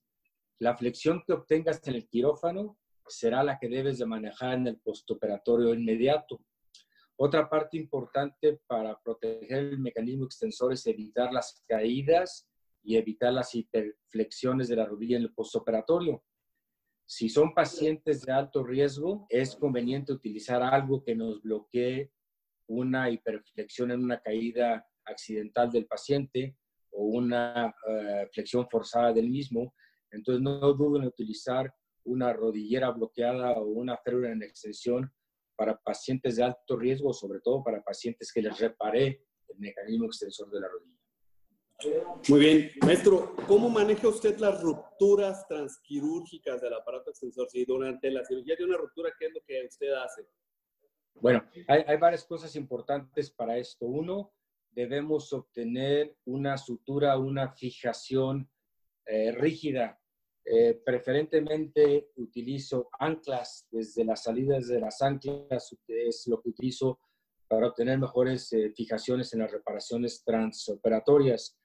La 0.58 0.76
flexión 0.76 1.22
que 1.24 1.32
obtengas 1.32 1.86
en 1.86 1.94
el 1.94 2.08
quirófano 2.08 2.80
será 3.06 3.44
la 3.44 3.60
que 3.60 3.68
debes 3.68 3.98
de 3.98 4.06
manejar 4.06 4.54
en 4.54 4.66
el 4.66 4.80
postoperatorio 4.80 5.72
inmediato. 5.72 6.44
Otra 7.14 7.48
parte 7.48 7.76
importante 7.76 8.60
para 8.66 9.00
proteger 9.00 9.58
el 9.58 9.78
mecanismo 9.78 10.24
extensor 10.24 10.72
es 10.72 10.84
evitar 10.88 11.32
las 11.32 11.62
caídas 11.68 12.48
y 12.82 12.96
evitar 12.96 13.32
las 13.32 13.54
hiperflexiones 13.54 14.68
de 14.68 14.76
la 14.76 14.86
rodilla 14.86 15.16
en 15.16 15.24
el 15.24 15.32
postoperatorio. 15.32 16.22
Si 17.06 17.28
son 17.28 17.54
pacientes 17.54 18.22
de 18.22 18.32
alto 18.32 18.64
riesgo, 18.64 19.26
es 19.28 19.54
conveniente 19.56 20.12
utilizar 20.12 20.62
algo 20.62 21.02
que 21.02 21.14
nos 21.14 21.42
bloquee 21.42 22.10
una 22.68 23.10
hiperflexión 23.10 23.90
en 23.90 24.02
una 24.02 24.20
caída 24.20 24.86
accidental 25.04 25.70
del 25.70 25.86
paciente 25.86 26.56
o 26.90 27.04
una 27.04 27.74
eh, 27.88 28.28
flexión 28.32 28.66
forzada 28.70 29.12
del 29.12 29.28
mismo. 29.28 29.74
Entonces, 30.10 30.42
no 30.42 30.72
duden 30.72 31.02
en 31.02 31.08
utilizar 31.08 31.72
una 32.04 32.32
rodillera 32.32 32.90
bloqueada 32.90 33.52
o 33.52 33.64
una 33.66 33.96
férula 33.98 34.32
en 34.32 34.42
extensión 34.42 35.12
para 35.56 35.76
pacientes 35.78 36.36
de 36.36 36.44
alto 36.44 36.76
riesgo, 36.76 37.12
sobre 37.12 37.40
todo 37.40 37.62
para 37.62 37.82
pacientes 37.82 38.32
que 38.32 38.42
les 38.42 38.58
repare 38.58 39.26
el 39.48 39.58
mecanismo 39.58 40.06
extensor 40.06 40.50
de 40.50 40.60
la 40.60 40.68
rodilla. 40.68 41.01
Muy 42.28 42.40
bien. 42.40 42.70
Maestro, 42.82 43.34
¿cómo 43.46 43.68
maneja 43.68 44.08
usted 44.08 44.38
las 44.38 44.60
rupturas 44.62 45.46
transquirúrgicas 45.48 46.60
del 46.60 46.74
aparato 46.74 47.10
extensor? 47.10 47.48
Si 47.50 47.64
durante 47.64 48.10
la 48.10 48.24
cirugía 48.24 48.56
de 48.56 48.64
una 48.64 48.76
ruptura, 48.76 49.10
¿qué 49.18 49.26
es 49.26 49.34
lo 49.34 49.40
que 49.46 49.64
usted 49.66 49.92
hace? 49.92 50.26
Bueno, 51.14 51.44
hay, 51.68 51.84
hay 51.86 51.96
varias 51.96 52.24
cosas 52.24 52.54
importantes 52.56 53.30
para 53.30 53.58
esto. 53.58 53.86
Uno, 53.86 54.32
debemos 54.70 55.32
obtener 55.32 56.16
una 56.24 56.56
sutura, 56.56 57.18
una 57.18 57.52
fijación 57.52 58.48
eh, 59.06 59.32
rígida. 59.32 59.98
Eh, 60.44 60.80
preferentemente 60.84 62.10
utilizo 62.16 62.88
anclas 62.98 63.68
desde 63.70 64.04
las 64.04 64.24
salidas 64.24 64.66
de 64.66 64.80
las 64.80 65.00
anclas, 65.00 65.76
es 65.86 66.26
lo 66.26 66.40
que 66.40 66.48
utilizo 66.48 66.98
para 67.46 67.68
obtener 67.68 67.98
mejores 67.98 68.52
eh, 68.52 68.72
fijaciones 68.74 69.32
en 69.34 69.40
las 69.40 69.52
reparaciones 69.52 70.24
transoperatorias. 70.24 71.58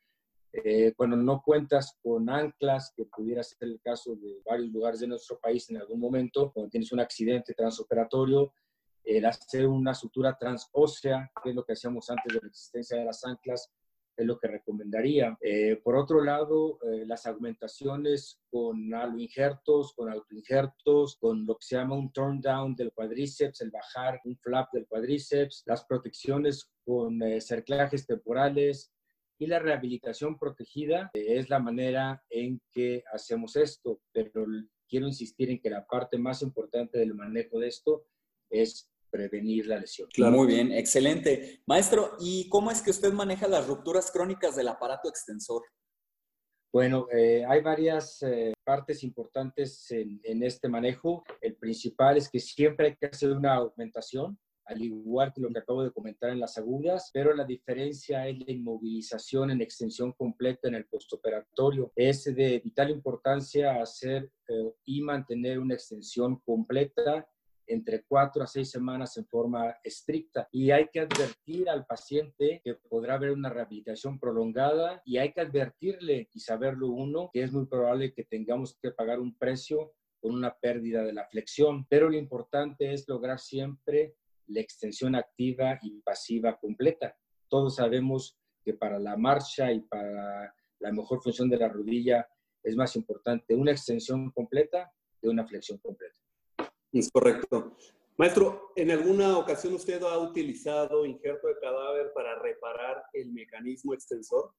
Eh, 0.54 0.94
cuando 0.96 1.18
no 1.18 1.42
cuentas 1.44 1.98
con 2.01 2.30
anclas, 2.30 2.94
que 2.96 3.06
pudiera 3.06 3.44
ser 3.44 3.58
el 3.62 3.80
caso 3.82 4.16
de 4.16 4.42
varios 4.46 4.72
lugares 4.72 5.00
de 5.00 5.08
nuestro 5.08 5.39
país 5.39 5.70
en 5.70 5.77
algún 5.77 6.00
momento, 6.00 6.51
cuando 6.54 6.70
tienes 6.70 6.92
un 6.92 7.00
accidente 7.00 7.54
transoperatorio, 7.54 8.54
el 9.04 9.25
hacer 9.25 9.68
una 9.68 9.94
sutura 9.94 10.38
transósea, 10.38 11.32
que 11.42 11.50
es 11.50 11.56
lo 11.56 11.63
que 11.63 11.74
hacíamos 11.74 12.10
antes 12.10 12.34
de 12.34 12.42
la 12.42 12.48
existencia 12.48 12.98
de 12.98 13.06
las 13.06 13.24
anclas, 13.24 13.72
es 14.18 14.25
lo 14.25 14.39
que 14.39 14.48
recomendaría. 14.48 15.38
Eh, 15.42 15.80
por 15.84 15.96
otro 15.96 16.24
lado, 16.24 16.80
eh, 16.82 17.06
las 17.06 17.27
augmentaciones 17.27 18.39
con 18.50 18.92
aloinjertos, 18.94 19.94
con 19.94 20.10
autoinjertos, 20.12 21.18
con 21.18 21.46
lo 21.46 21.56
que 21.56 21.66
se 21.68 21.75
llama 21.75 21.96
un 21.96 22.12
turn 22.12 22.42
down 22.42 22.75
del 22.75 22.92
cuadríceps, 22.94 23.62
el 23.62 23.70
bajar 23.70 24.20
un 24.25 24.36
flap 24.38 24.74
del 24.74 24.88
cuadríceps, 24.88 25.63
las 25.68 25.86
protecciones 25.86 26.72
con 26.84 27.20
cerclajes 27.39 28.08
temporales, 28.08 28.92
y 29.39 29.48
la 29.48 29.60
rehabilitación 29.60 30.38
protegida 30.38 31.12
es 31.13 31.50
la 31.50 31.60
manera 31.60 32.24
en 32.29 32.62
que 32.72 33.03
hacemos 33.13 33.56
esto, 33.56 34.01
pero 34.12 34.46
quiero 34.88 35.08
insistir 35.08 35.50
en 35.50 35.60
que 35.60 35.70
la 35.70 35.86
parte 35.86 36.17
más 36.17 36.41
importante 36.41 36.98
del 36.98 37.13
manejo 37.13 37.60
de 37.60 37.67
esto 37.67 38.06
es 38.50 38.89
prevenir 39.10 39.67
la 39.67 39.79
lesión. 39.79 40.10
Claro. 40.13 40.38
Muy 40.38 40.48
bien, 40.48 40.72
excelente. 40.72 41.62
Maestro, 41.65 42.15
¿y 42.20 42.50
cómo 42.50 42.72
es 42.72 42.82
que 42.82 42.91
usted 42.91 43.13
maneja 43.13 43.48
las 43.48 43.67
rupturas 43.67 44.12
crónicas 44.12 44.56
del 44.56 44.67
aparato 44.67 45.10
extensor? 45.10 45.63
Bueno, 46.74 47.08
eh, 47.12 47.46
hay 47.48 47.62
varias 47.62 48.22
eh, 48.24 48.53
partes 48.63 49.03
importantes 49.03 49.89
en, 49.91 50.20
en, 50.24 50.44
este 50.44 50.67
manejo. 50.67 51.24
El 51.41 51.56
principal 51.56 52.17
es 52.17 52.29
que 52.29 52.39
siempre 52.39 52.88
hay 52.88 52.96
que 52.96 53.08
hacer 53.08 53.32
una 53.32 53.56
augmentación 53.56 54.38
al 54.68 54.82
igual 54.82 55.34
que 55.34 55.42
lo 55.42 55.50
que 55.50 55.60
acabo 55.60 55.84
de 55.84 55.92
comentar 55.92 56.30
en 56.30 56.40
las 56.40 56.58
agudas, 56.58 57.10
pero 57.14 57.34
la 57.34 57.46
diferencia 57.46 58.28
es 58.28 58.38
la 58.40 58.52
inmovilización 58.52 59.52
en 59.52 59.62
extensión 59.62 60.12
completa 60.14 60.68
en 60.68 60.76
el 60.76 60.86
postoperatorio. 60.86 61.92
Es 61.96 62.26
de 62.26 62.60
vital 62.60 62.92
importancia 62.92 63.82
hacer 63.82 64.30
eh, 64.48 64.74
y 64.86 65.02
mantener 65.02 65.60
una 65.60 65.74
extensión 65.74 66.40
completa 66.46 67.28
entre 67.68 68.04
cuatro 68.04 68.44
a 68.44 68.48
seis 68.48 68.70
semanas 68.70 69.18
en 69.18 69.26
forma 69.28 69.76
estricta. 69.84 70.48
Y 70.52 70.72
hay 70.72 70.88
que 70.92 71.02
advertir 71.02 71.70
al 71.70 71.86
paciente 71.86 72.62
que 72.64 72.76
podrá 72.76 73.16
haber 73.16 73.32
una 73.32 73.50
rehabilitación 73.50 74.20
prolongada 74.20 75.02
y 75.06 75.18
hay 75.18 75.34
que 75.34 75.42
advertirle 75.42 76.30
y 76.34 76.40
saberlo 76.40 76.88
uno 76.88 77.30
que 77.34 77.44
es 77.44 77.52
muy 77.52 77.66
probable 77.66 78.14
que 78.14 78.24
tengamos 78.24 78.78
que 78.82 78.92
pagar 78.92 79.20
un 79.20 79.38
precio 79.38 79.94
con 80.22 80.34
una 80.34 80.56
pérdida 80.56 81.04
de 81.04 81.14
la 81.14 81.26
flexión. 81.26 81.86
Pero 81.90 82.10
lo 82.10 82.18
importante 82.18 82.94
es 82.94 83.08
lograr 83.08 83.40
siempre 83.40 84.16
la 84.48 84.62
extensión 84.62 85.16
activa 85.16 85.80
y 85.82 86.01
pasiva 86.01 86.58
completa. 86.58 87.16
Todos 87.48 87.75
sabemos 87.75 88.38
que 88.63 88.74
para 88.74 89.00
la 89.00 89.16
marcha 89.18 89.72
y 89.72 89.82
para 89.82 90.54
la 90.80 90.92
mejor 90.92 91.22
función 91.22 91.50
de 91.50 91.58
la 91.58 91.70
rodilla 91.70 92.27
es 92.63 92.75
más 92.75 92.96
importante 92.96 93.56
una 93.56 93.72
extensión 93.72 94.32
completa 94.32 94.92
que 95.22 95.30
una 95.30 95.48
flexión 95.48 95.77
completa. 95.80 96.20
Es 96.92 97.10
correcto. 97.12 97.77
Maestro, 98.18 98.72
¿en 98.75 98.92
alguna 98.92 99.38
ocasión 99.38 99.75
usted 99.75 100.01
ha 100.01 100.18
utilizado 100.18 101.06
injerto 101.06 101.48
de 101.48 101.60
cadáver 101.62 102.12
para 102.13 102.39
reparar 102.39 103.04
el 103.13 103.32
mecanismo 103.32 103.94
extensor? 103.94 104.54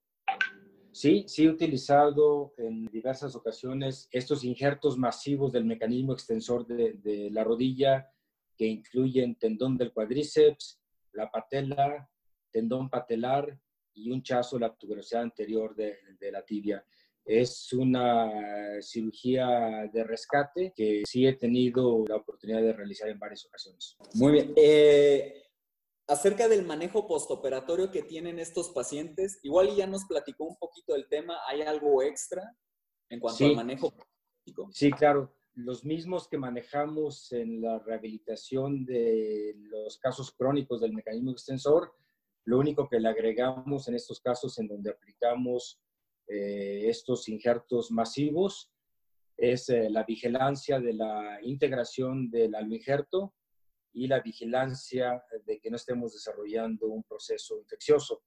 Sí, 0.93 1.25
sí 1.27 1.45
he 1.45 1.51
utilizado 1.51 2.55
en 2.57 2.87
diversas 2.87 3.35
ocasiones 3.37 4.09
estos 4.11 4.45
injertos 4.45 4.97
masivos 4.97 5.53
del 5.53 5.65
mecanismo 5.65 6.13
extensor 6.13 6.67
de, 6.67 7.31
la 7.31 7.45
rodilla 7.45 8.09
que 8.59 8.67
incluyen 8.67 9.37
tendón 9.37 9.79
del 9.79 9.93
cuádriceps, 9.93 10.81
la 11.13 11.31
patela, 11.31 12.11
tendón 12.51 12.91
patelar 12.91 13.59
y 13.95 14.11
un 14.11 14.23
chazo 14.23 14.59
la 14.59 14.75
tuberosidad 14.75 15.23
anterior 15.23 15.75
de, 15.77 15.97
de 16.19 16.33
la 16.33 16.45
tibia. 16.45 16.85
Es 17.25 17.73
una 17.73 18.81
cirugía 18.81 19.89
de 19.93 20.03
rescate 20.03 20.73
que 20.75 21.03
sí 21.07 21.27
he 21.27 21.35
tenido 21.35 22.05
la 22.09 22.17
oportunidad 22.17 22.63
de 22.63 22.73
realizar 22.73 23.09
en 23.09 23.19
varias 23.19 23.47
ocasiones. 23.47 23.97
Muy 24.15 24.33
bien. 24.33 24.53
Eh, 24.57 25.45
acerca 26.07 26.49
del 26.49 26.65
manejo 26.65 27.07
postoperatorio 27.07 27.91
que 27.91 28.03
tienen 28.03 28.39
estos 28.39 28.71
pacientes, 28.71 29.39
igual 29.43 29.77
ya 29.77 29.87
nos 29.87 30.07
platicó 30.07 30.45
un 30.45 30.57
poquito 30.57 30.95
del 30.95 31.07
tema, 31.07 31.39
¿hay 31.47 31.61
algo 31.61 32.03
extra 32.03 32.57
en 33.11 33.21
cuanto 33.21 33.45
al 33.45 33.57
manejo? 33.57 33.93
Sí, 34.73 34.91
claro. 34.91 35.38
Los 35.59 35.85
mismos 35.85 36.29
que 36.29 36.39
manejamos 36.39 37.33
en 37.33 37.61
la 37.61 37.81
rehabilitación 37.81 38.85
de 38.85 39.55
los 39.57 39.99
casos 39.99 40.31
crónicos 40.31 40.81
del 40.81 40.93
mecanismo 40.93 41.33
extensor, 41.33 41.97
lo 42.45 42.61
único 42.61 42.89
que 42.89 43.01
le 43.01 43.09
agregamos 43.09 43.89
en 43.89 43.97
estos 43.97 44.21
casos 44.21 44.57
en 44.61 44.69
donde 44.69 44.91
aplicamos 44.91 45.81
eh, 46.29 46.89
estos 46.89 47.29
injertos 47.29 47.91
masivos 47.91 48.71
es 49.37 49.69
eh, 49.71 49.91
la 49.91 50.05
vigilancia 50.05 50.79
de 50.79 50.93
la 50.93 51.41
integración 51.43 52.31
del 52.31 52.55
injerto 52.71 53.35
y 53.93 54.07
la 54.07 54.21
vigilancia 54.21 55.25
de 55.45 55.59
que 55.59 55.71
no 55.71 55.77
estemos 55.77 56.13
desarrollando 56.13 56.87
un 56.87 57.03
proceso 57.03 57.59
infeccioso. 57.59 58.23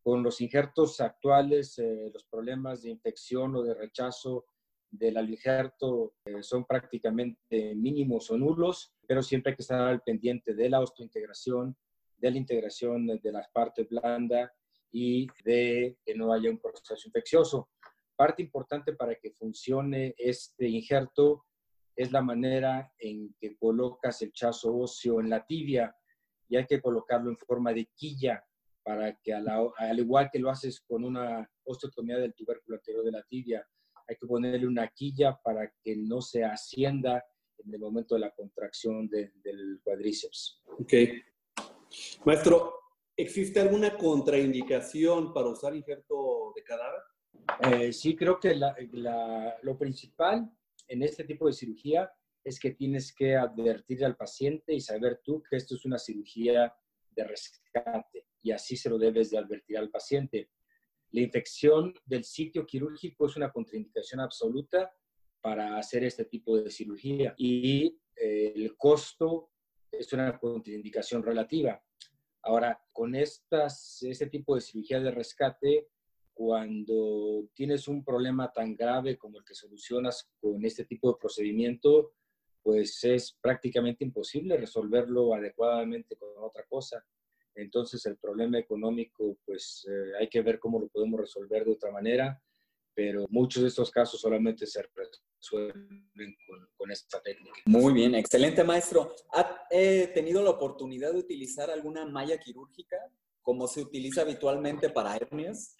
Con 0.00 0.22
los 0.22 0.40
injertos 0.40 1.00
actuales, 1.00 1.76
eh, 1.80 2.08
los 2.14 2.22
problemas 2.22 2.82
de 2.82 2.90
infección 2.90 3.56
o 3.56 3.64
de 3.64 3.74
rechazo 3.74 4.44
del 4.92 5.30
injerto 5.30 6.14
son 6.42 6.64
prácticamente 6.66 7.74
mínimos 7.74 8.30
o 8.30 8.36
nulos, 8.36 8.94
pero 9.06 9.22
siempre 9.22 9.50
hay 9.50 9.56
que 9.56 9.62
estar 9.62 9.80
al 9.80 10.02
pendiente 10.02 10.54
de 10.54 10.68
la 10.68 10.80
osteointegración, 10.80 11.76
de 12.18 12.30
la 12.30 12.36
integración 12.36 13.06
de 13.06 13.32
la 13.32 13.48
parte 13.52 13.84
blanda 13.84 14.52
y 14.92 15.26
de 15.44 15.96
que 16.04 16.14
no 16.14 16.32
haya 16.32 16.50
un 16.50 16.58
proceso 16.58 17.08
infeccioso. 17.08 17.70
Parte 18.14 18.42
importante 18.42 18.92
para 18.92 19.14
que 19.14 19.32
funcione 19.32 20.14
este 20.18 20.68
injerto 20.68 21.46
es 21.96 22.12
la 22.12 22.22
manera 22.22 22.92
en 22.98 23.34
que 23.40 23.56
colocas 23.56 24.20
el 24.22 24.32
chazo 24.32 24.76
óseo 24.76 25.20
en 25.20 25.30
la 25.30 25.44
tibia 25.44 25.96
y 26.48 26.56
hay 26.56 26.66
que 26.66 26.82
colocarlo 26.82 27.30
en 27.30 27.38
forma 27.38 27.72
de 27.72 27.86
quilla 27.94 28.44
para 28.82 29.16
que 29.16 29.32
al 29.32 29.98
igual 29.98 30.28
que 30.30 30.38
lo 30.38 30.50
haces 30.50 30.80
con 30.80 31.04
una 31.04 31.48
osteotomía 31.64 32.18
del 32.18 32.34
tubérculo 32.34 32.76
anterior 32.76 33.04
de 33.04 33.12
la 33.12 33.22
tibia, 33.22 33.66
hay 34.12 34.18
que 34.18 34.26
ponerle 34.26 34.66
una 34.66 34.88
quilla 34.88 35.38
para 35.42 35.72
que 35.82 35.96
no 35.96 36.20
se 36.20 36.44
ascienda 36.44 37.24
en 37.58 37.74
el 37.74 37.80
momento 37.80 38.14
de 38.14 38.22
la 38.22 38.30
contracción 38.30 39.08
del 39.08 39.80
cuadríceps. 39.84 40.62
Ok. 40.78 40.94
Maestro, 42.24 42.82
¿Existe 43.16 43.60
alguna 43.60 43.96
contraindicación 43.96 45.34
para 45.34 45.50
usar 45.50 45.76
injerto 45.76 46.52
de 46.56 46.64
cadáver? 46.64 47.00
Eh, 47.70 47.92
sí, 47.92 48.16
creo 48.16 48.40
que 48.40 48.58
lo 49.62 49.78
principal 49.78 50.50
en 50.88 51.02
este 51.02 51.24
tipo 51.24 51.46
de 51.46 51.52
cirugía 51.52 52.10
es 52.42 52.58
que 52.58 52.72
tienes 52.72 53.14
que 53.14 53.36
advertir 53.36 54.04
al 54.04 54.16
paciente 54.16 54.74
y 54.74 54.80
saber 54.80 55.20
tú 55.22 55.42
que 55.42 55.56
esto 55.56 55.74
es 55.74 55.84
una 55.84 55.98
cirugía 55.98 56.74
de 57.10 57.24
rescate 57.24 58.26
y 58.42 58.50
así 58.50 58.76
se 58.76 58.88
lo 58.88 58.98
debes 58.98 59.30
de 59.30 59.38
advertir 59.38 59.76
al 59.76 59.90
paciente. 59.90 60.50
La 61.12 61.20
infección 61.20 61.94
del 62.04 62.24
sitio 62.24 62.66
quirúrgico 62.66 63.26
es 63.26 63.36
una 63.36 63.52
contraindicación 63.52 64.20
absoluta 64.20 64.92
para 65.40 65.76
hacer 65.76 66.04
este 66.04 66.24
tipo 66.24 66.56
de 66.56 66.70
cirugía 66.70 67.34
y 67.36 67.98
eh, 68.16 68.52
el 68.54 68.76
costo 68.76 69.50
es 69.90 70.12
una 70.12 70.38
contraindicación 70.38 71.22
relativa. 71.22 71.82
Ahora, 72.42 72.80
con 72.92 73.14
estas, 73.14 74.02
este 74.02 74.26
tipo 74.28 74.54
de 74.54 74.62
cirugía 74.62 75.00
de 75.00 75.10
rescate, 75.10 75.88
cuando 76.32 77.48
tienes 77.54 77.88
un 77.88 78.04
problema 78.04 78.50
tan 78.50 78.74
grave 78.74 79.18
como 79.18 79.38
el 79.38 79.44
que 79.44 79.54
solucionas 79.54 80.30
con 80.40 80.64
este 80.64 80.86
tipo 80.86 81.12
de 81.12 81.18
procedimiento, 81.20 82.14
pues 82.62 83.04
es 83.04 83.36
prácticamente 83.40 84.04
imposible 84.04 84.56
resolverlo 84.56 85.34
adecuadamente 85.34 86.16
con 86.16 86.30
otra 86.38 86.64
cosa. 86.68 87.04
Entonces 87.54 88.04
el 88.06 88.16
problema 88.16 88.58
económico, 88.58 89.36
pues 89.44 89.86
eh, 89.88 90.12
hay 90.18 90.28
que 90.28 90.42
ver 90.42 90.58
cómo 90.58 90.80
lo 90.80 90.88
podemos 90.88 91.20
resolver 91.20 91.64
de 91.64 91.72
otra 91.72 91.90
manera, 91.90 92.40
pero 92.94 93.26
muchos 93.28 93.62
de 93.62 93.68
estos 93.68 93.90
casos 93.90 94.20
solamente 94.20 94.66
se 94.66 94.82
resuelven 94.82 96.36
con, 96.76 96.90
esta 96.90 97.20
técnica. 97.22 97.60
Muy 97.66 97.94
bien, 97.94 98.14
excelente 98.14 98.64
maestro. 98.64 99.14
¿Ha 99.32 99.66
eh, 99.70 100.10
tenido 100.12 100.42
la 100.42 100.50
oportunidad 100.50 101.12
de 101.12 101.20
utilizar 101.20 101.70
alguna 101.70 102.04
malla 102.04 102.38
quirúrgica 102.38 102.96
como 103.40 103.66
se 103.66 103.80
utiliza 103.80 104.22
habitualmente 104.22 104.90
para 104.90 105.16
hernias? 105.16 105.76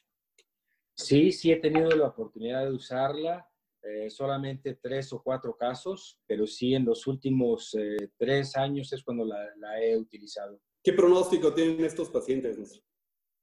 Sí, 0.95 1.33
sí 1.33 1.53
he 1.53 1.57
tenido 1.57 1.91
la 1.91 2.09
oportunidad 2.09 2.65
de 2.65 2.73
usarla. 2.73 3.49
Eh, 3.83 4.09
solamente 4.11 4.79
tres 4.81 5.13
o 5.13 5.21
cuatro 5.21 5.57
casos, 5.57 6.21
pero 6.27 6.47
sí 6.47 6.73
en 6.73 6.85
los 6.85 7.09
últimos 7.09 7.77
tres 8.17 8.57
años 8.57 8.93
es 8.93 9.03
cuando 9.03 9.25
la, 9.25 9.45
la, 9.57 9.83
he 9.83 9.97
utilizado. 9.97 10.61
¿Qué 10.85 10.93
pronóstico 10.93 11.55
tienen 11.55 11.85
estos 11.85 12.11
pacientes? 12.11 12.83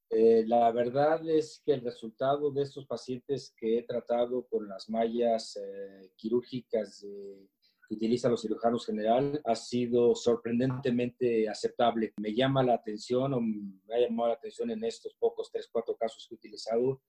Eh, 0.10 0.44
la 0.46 0.70
verdad 0.74 1.28
es 1.30 1.62
que 1.66 1.74
el 1.74 1.82
resultado 1.82 2.52
de 2.52 2.64
estos 2.64 2.86
pacientes 2.86 3.54
que 3.56 3.78
he 3.78 3.84
tratado 3.84 4.46
con 4.48 4.68
las 4.68 4.90
mallas 4.90 5.56
eh, 5.56 6.12
quirúrgicas 6.18 7.06
que 7.88 7.96
utilizan 7.96 8.32
los 8.32 8.42
cirujanos 8.42 8.86
general 8.86 9.42
ha 9.46 9.56
sido 9.56 10.16
sorprendentemente 10.16 11.48
aceptable. 11.48 12.14
Me 12.18 12.36
llama 12.36 12.62
la 12.62 12.74
atención 12.74 13.34
o 13.34 13.40
me 13.40 13.96
ha 13.96 14.00
llamado 14.00 14.30
la 14.30 14.36
atención 14.36 14.70
en 14.72 14.84
estos 14.84 15.16
pocos 15.16 15.50
tres, 15.50 15.70
cuatro 15.72 15.96
casos 15.96 16.28
que 16.28 16.36
he 16.36 16.38
utilizado 16.38 17.02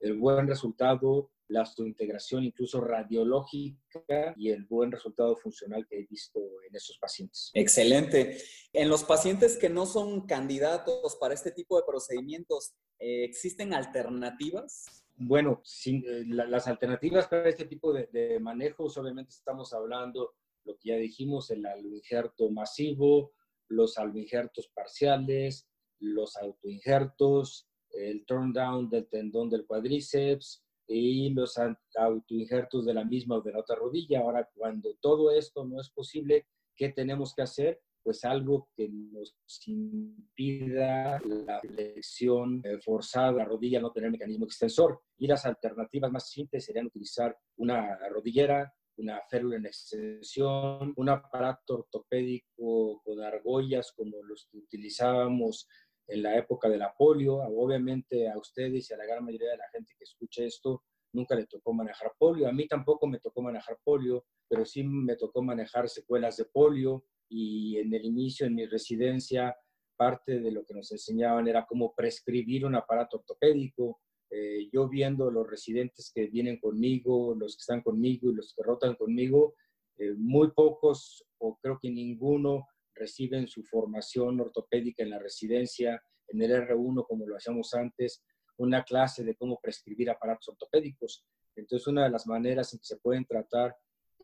el 0.00 0.18
buen 0.18 0.46
resultado, 0.46 1.30
la 1.48 1.66
integración 1.78 2.44
incluso 2.44 2.80
radiológica 2.80 4.34
y 4.36 4.50
el 4.50 4.64
buen 4.66 4.92
resultado 4.92 5.34
funcional 5.36 5.86
que 5.86 6.00
he 6.00 6.06
visto 6.06 6.40
en 6.68 6.76
esos 6.76 6.98
pacientes. 6.98 7.50
Excelente. 7.54 8.38
En 8.72 8.88
los 8.88 9.04
pacientes 9.04 9.56
que 9.56 9.70
no 9.70 9.86
son 9.86 10.26
candidatos 10.26 11.16
para 11.16 11.34
este 11.34 11.50
tipo 11.50 11.78
de 11.78 11.84
procedimientos, 11.86 12.74
eh, 12.98 13.24
¿existen 13.24 13.72
alternativas? 13.72 15.04
Bueno, 15.16 15.62
eh, 15.86 16.24
las 16.26 16.68
alternativas 16.68 17.26
para 17.26 17.48
este 17.48 17.64
tipo 17.64 17.92
de, 17.92 18.08
de, 18.12 18.38
manejos, 18.38 18.96
obviamente 18.98 19.30
estamos 19.30 19.72
hablando, 19.72 20.34
lo 20.64 20.76
que 20.76 20.90
ya 20.90 20.96
dijimos, 20.96 21.50
el 21.50 21.64
aloinjerto 21.64 22.50
masivo, 22.50 23.32
los 23.68 23.98
aloinjertos 23.98 24.68
parciales, 24.68 25.66
los 25.98 26.36
autoinjertos, 26.36 27.67
el 27.92 28.24
turn 28.26 28.52
down 28.52 28.88
del 28.88 29.08
tendón 29.08 29.48
del 29.50 29.66
cuádriceps 29.66 30.64
y 30.88 31.30
los 31.30 31.54
autoinjertos 31.96 32.86
de 32.86 32.94
la 32.94 33.04
misma 33.04 33.36
o 33.36 33.42
de 33.42 33.52
la 33.52 33.60
otra 33.60 33.76
rodilla. 33.76 34.20
Ahora, 34.20 34.48
cuando 34.54 34.94
todo 35.00 35.30
esto 35.30 35.64
no 35.64 35.80
es 35.80 35.90
posible, 35.90 36.46
¿qué 36.74 36.88
tenemos 36.90 37.34
que 37.34 37.42
hacer? 37.42 37.80
Pues 38.02 38.24
algo 38.24 38.70
que 38.74 38.88
nos 38.88 39.36
impida 39.66 41.20
la 41.20 41.60
flexión 41.60 42.62
eh, 42.64 42.78
forzada 42.78 43.32
la 43.32 43.44
rodilla, 43.44 43.80
no 43.80 43.92
tener 43.92 44.10
mecanismo 44.10 44.46
extensor. 44.46 45.02
Y 45.18 45.26
las 45.26 45.44
alternativas 45.44 46.10
más 46.10 46.30
simples 46.30 46.64
serían 46.64 46.86
utilizar 46.86 47.36
una 47.56 47.98
rodillera, 48.08 48.72
una 48.96 49.20
férula 49.28 49.56
en 49.56 49.66
extensión, 49.66 50.94
un 50.96 51.08
aparato 51.08 51.74
ortopédico 51.74 53.02
con 53.04 53.20
argollas 53.22 53.92
como 53.92 54.22
los 54.22 54.48
que 54.50 54.58
utilizábamos 54.58 55.68
en 56.08 56.22
la 56.22 56.36
época 56.36 56.68
de 56.68 56.78
la 56.78 56.92
polio. 56.96 57.36
Obviamente 57.36 58.28
a 58.28 58.38
ustedes 58.38 58.90
y 58.90 58.94
a 58.94 58.96
la 58.96 59.06
gran 59.06 59.24
mayoría 59.24 59.50
de 59.50 59.58
la 59.58 59.68
gente 59.70 59.94
que 59.96 60.04
escucha 60.04 60.42
esto 60.42 60.82
nunca 61.12 61.34
le 61.34 61.46
tocó 61.46 61.72
manejar 61.72 62.12
polio. 62.18 62.48
A 62.48 62.52
mí 62.52 62.66
tampoco 62.66 63.06
me 63.06 63.20
tocó 63.20 63.42
manejar 63.42 63.78
polio, 63.84 64.24
pero 64.48 64.64
sí 64.64 64.82
me 64.84 65.16
tocó 65.16 65.42
manejar 65.42 65.88
secuelas 65.88 66.36
de 66.36 66.46
polio 66.46 67.04
y 67.28 67.76
en 67.78 67.92
el 67.94 68.04
inicio, 68.04 68.46
en 68.46 68.54
mi 68.54 68.66
residencia, 68.66 69.56
parte 69.96 70.40
de 70.40 70.52
lo 70.52 70.64
que 70.64 70.74
nos 70.74 70.90
enseñaban 70.92 71.48
era 71.48 71.66
cómo 71.66 71.94
prescribir 71.94 72.64
un 72.64 72.74
aparato 72.74 73.18
ortopédico. 73.18 74.00
Eh, 74.30 74.68
yo 74.72 74.88
viendo 74.88 75.30
los 75.30 75.48
residentes 75.48 76.12
que 76.14 76.26
vienen 76.26 76.58
conmigo, 76.58 77.34
los 77.34 77.56
que 77.56 77.60
están 77.60 77.82
conmigo 77.82 78.30
y 78.30 78.34
los 78.34 78.54
que 78.54 78.62
rotan 78.62 78.94
conmigo, 78.94 79.54
eh, 79.98 80.12
muy 80.16 80.52
pocos 80.52 81.24
o 81.38 81.58
creo 81.60 81.78
que 81.80 81.90
ninguno 81.90 82.66
reciben 82.98 83.48
su 83.48 83.62
formación 83.64 84.40
ortopédica 84.40 85.02
en 85.02 85.10
la 85.10 85.18
residencia, 85.18 86.02
en 86.28 86.42
el 86.42 86.50
R1 86.50 87.06
como 87.06 87.26
lo 87.26 87.36
hacíamos 87.36 87.74
antes, 87.74 88.22
una 88.56 88.82
clase 88.82 89.24
de 89.24 89.36
cómo 89.36 89.60
prescribir 89.60 90.10
aparatos 90.10 90.48
ortopédicos. 90.48 91.24
Entonces, 91.56 91.86
una 91.86 92.04
de 92.04 92.10
las 92.10 92.26
maneras 92.26 92.72
en 92.72 92.80
que 92.80 92.86
se 92.86 92.96
pueden 92.98 93.24
tratar 93.24 93.76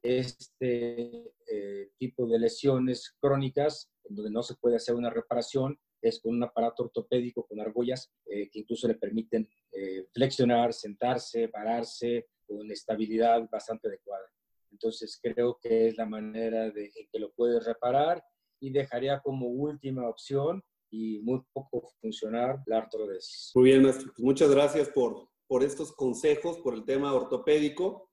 este 0.02 1.32
eh, 1.46 1.90
tipo 1.98 2.26
de 2.26 2.38
lesiones 2.38 3.16
crónicas, 3.20 3.90
donde 4.04 4.30
no 4.30 4.42
se 4.42 4.54
puede 4.56 4.76
hacer 4.76 4.94
una 4.94 5.10
reparación, 5.10 5.78
es 6.02 6.20
con 6.20 6.34
un 6.34 6.42
aparato 6.42 6.82
ortopédico 6.84 7.46
con 7.46 7.60
argollas 7.60 8.12
eh, 8.26 8.50
que 8.50 8.60
incluso 8.60 8.86
le 8.86 8.96
permiten 8.96 9.48
eh, 9.72 10.06
flexionar, 10.12 10.74
sentarse, 10.74 11.48
pararse 11.48 12.26
con 12.46 12.70
estabilidad 12.70 13.48
bastante 13.50 13.88
adecuada. 13.88 14.26
Entonces 14.70 15.18
creo 15.22 15.58
que 15.62 15.88
es 15.88 15.96
la 15.96 16.04
manera 16.04 16.70
de 16.70 16.92
en 16.94 17.08
que 17.10 17.18
lo 17.18 17.32
puedes 17.32 17.64
reparar 17.64 18.22
y 18.64 18.70
dejaría 18.70 19.20
como 19.20 19.48
última 19.48 20.08
opción 20.08 20.62
y 20.90 21.18
muy 21.18 21.42
poco 21.52 21.92
funcionar 22.00 22.62
la 22.66 22.78
artrodesis. 22.78 23.52
Muy 23.54 23.64
bien, 23.64 23.82
maestro. 23.82 24.12
Pues 24.14 24.24
muchas 24.24 24.50
gracias 24.50 24.88
por, 24.88 25.28
por 25.46 25.62
estos 25.62 25.92
consejos, 25.92 26.58
por 26.60 26.74
el 26.74 26.84
tema 26.84 27.12
ortopédico. 27.12 28.10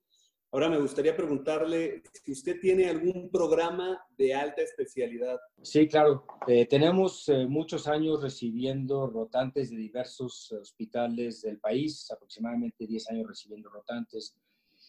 Ahora 0.50 0.68
me 0.68 0.78
gustaría 0.78 1.16
preguntarle 1.16 2.02
si 2.12 2.32
usted 2.32 2.60
tiene 2.60 2.86
algún 2.86 3.30
programa 3.30 3.98
de 4.18 4.34
alta 4.34 4.60
especialidad. 4.60 5.38
Sí, 5.62 5.88
claro. 5.88 6.26
Eh, 6.46 6.66
tenemos 6.66 7.26
eh, 7.30 7.46
muchos 7.46 7.88
años 7.88 8.20
recibiendo 8.20 9.06
rotantes 9.06 9.70
de 9.70 9.78
diversos 9.78 10.52
hospitales 10.52 11.40
del 11.40 11.58
país, 11.58 12.10
aproximadamente 12.10 12.86
10 12.86 13.10
años 13.10 13.28
recibiendo 13.28 13.70
rotantes. 13.70 14.36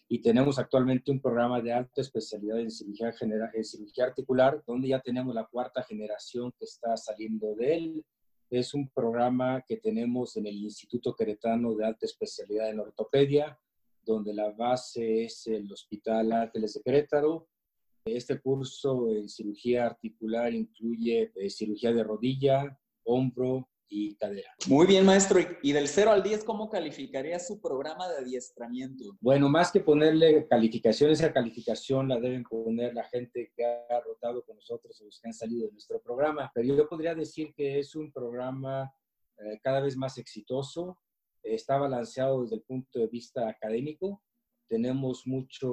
Y 0.07 0.21
tenemos 0.21 0.59
actualmente 0.59 1.11
un 1.11 1.21
programa 1.21 1.61
de 1.61 1.73
alta 1.73 2.01
especialidad 2.01 2.59
en 2.59 2.69
cirugía, 2.69 3.13
en 3.53 3.63
cirugía 3.63 4.05
articular, 4.05 4.63
donde 4.67 4.89
ya 4.89 4.99
tenemos 4.99 5.33
la 5.33 5.45
cuarta 5.45 5.81
generación 5.83 6.51
que 6.57 6.65
está 6.65 6.95
saliendo 6.97 7.55
de 7.55 7.75
él. 7.75 8.05
Es 8.49 8.73
un 8.73 8.89
programa 8.89 9.63
que 9.67 9.77
tenemos 9.77 10.37
en 10.37 10.45
el 10.45 10.55
Instituto 10.57 11.15
Queretano 11.15 11.73
de 11.73 11.85
Alta 11.85 12.05
Especialidad 12.05 12.69
en 12.69 12.81
Ortopedia, 12.81 13.57
donde 14.05 14.33
la 14.33 14.51
base 14.51 15.23
es 15.23 15.47
el 15.47 15.71
Hospital 15.71 16.31
Ángeles 16.33 16.73
de 16.73 16.81
Querétaro. 16.81 17.47
Este 18.05 18.39
curso 18.39 19.09
en 19.09 19.29
cirugía 19.29 19.85
articular 19.85 20.53
incluye 20.53 21.31
eh, 21.35 21.49
cirugía 21.49 21.93
de 21.93 22.03
rodilla, 22.03 22.77
hombro 23.05 23.69
y 23.93 24.15
cadera. 24.15 24.49
Muy 24.67 24.87
bien, 24.87 25.05
maestro. 25.05 25.39
Y 25.61 25.71
del 25.71 25.87
0 25.87 26.11
al 26.11 26.23
10, 26.23 26.43
¿cómo 26.43 26.67
calificaría 26.67 27.37
su 27.37 27.61
programa 27.61 28.09
de 28.09 28.17
adiestramiento? 28.17 29.03
Bueno, 29.21 29.49
más 29.49 29.71
que 29.71 29.81
ponerle 29.81 30.47
calificación, 30.47 31.11
esa 31.11 31.31
calificación 31.31 32.09
la 32.09 32.19
deben 32.19 32.43
poner 32.43 32.95
la 32.95 33.03
gente 33.03 33.51
que 33.55 33.63
ha 33.63 33.99
rotado 34.01 34.43
con 34.43 34.55
nosotros 34.55 34.99
o 34.99 35.05
los 35.05 35.19
que 35.21 35.27
han 35.27 35.33
salido 35.33 35.67
de 35.67 35.73
nuestro 35.73 36.01
programa. 36.01 36.51
Pero 36.55 36.75
yo 36.75 36.89
podría 36.89 37.13
decir 37.13 37.53
que 37.55 37.77
es 37.77 37.95
un 37.95 38.11
programa 38.11 38.91
eh, 39.37 39.59
cada 39.61 39.79
vez 39.79 39.95
más 39.95 40.17
exitoso, 40.17 40.97
está 41.43 41.77
balanceado 41.77 42.41
desde 42.41 42.55
el 42.55 42.63
punto 42.63 42.97
de 42.97 43.07
vista 43.07 43.47
académico. 43.47 44.23
Tenemos 44.73 45.27
mucho, 45.27 45.71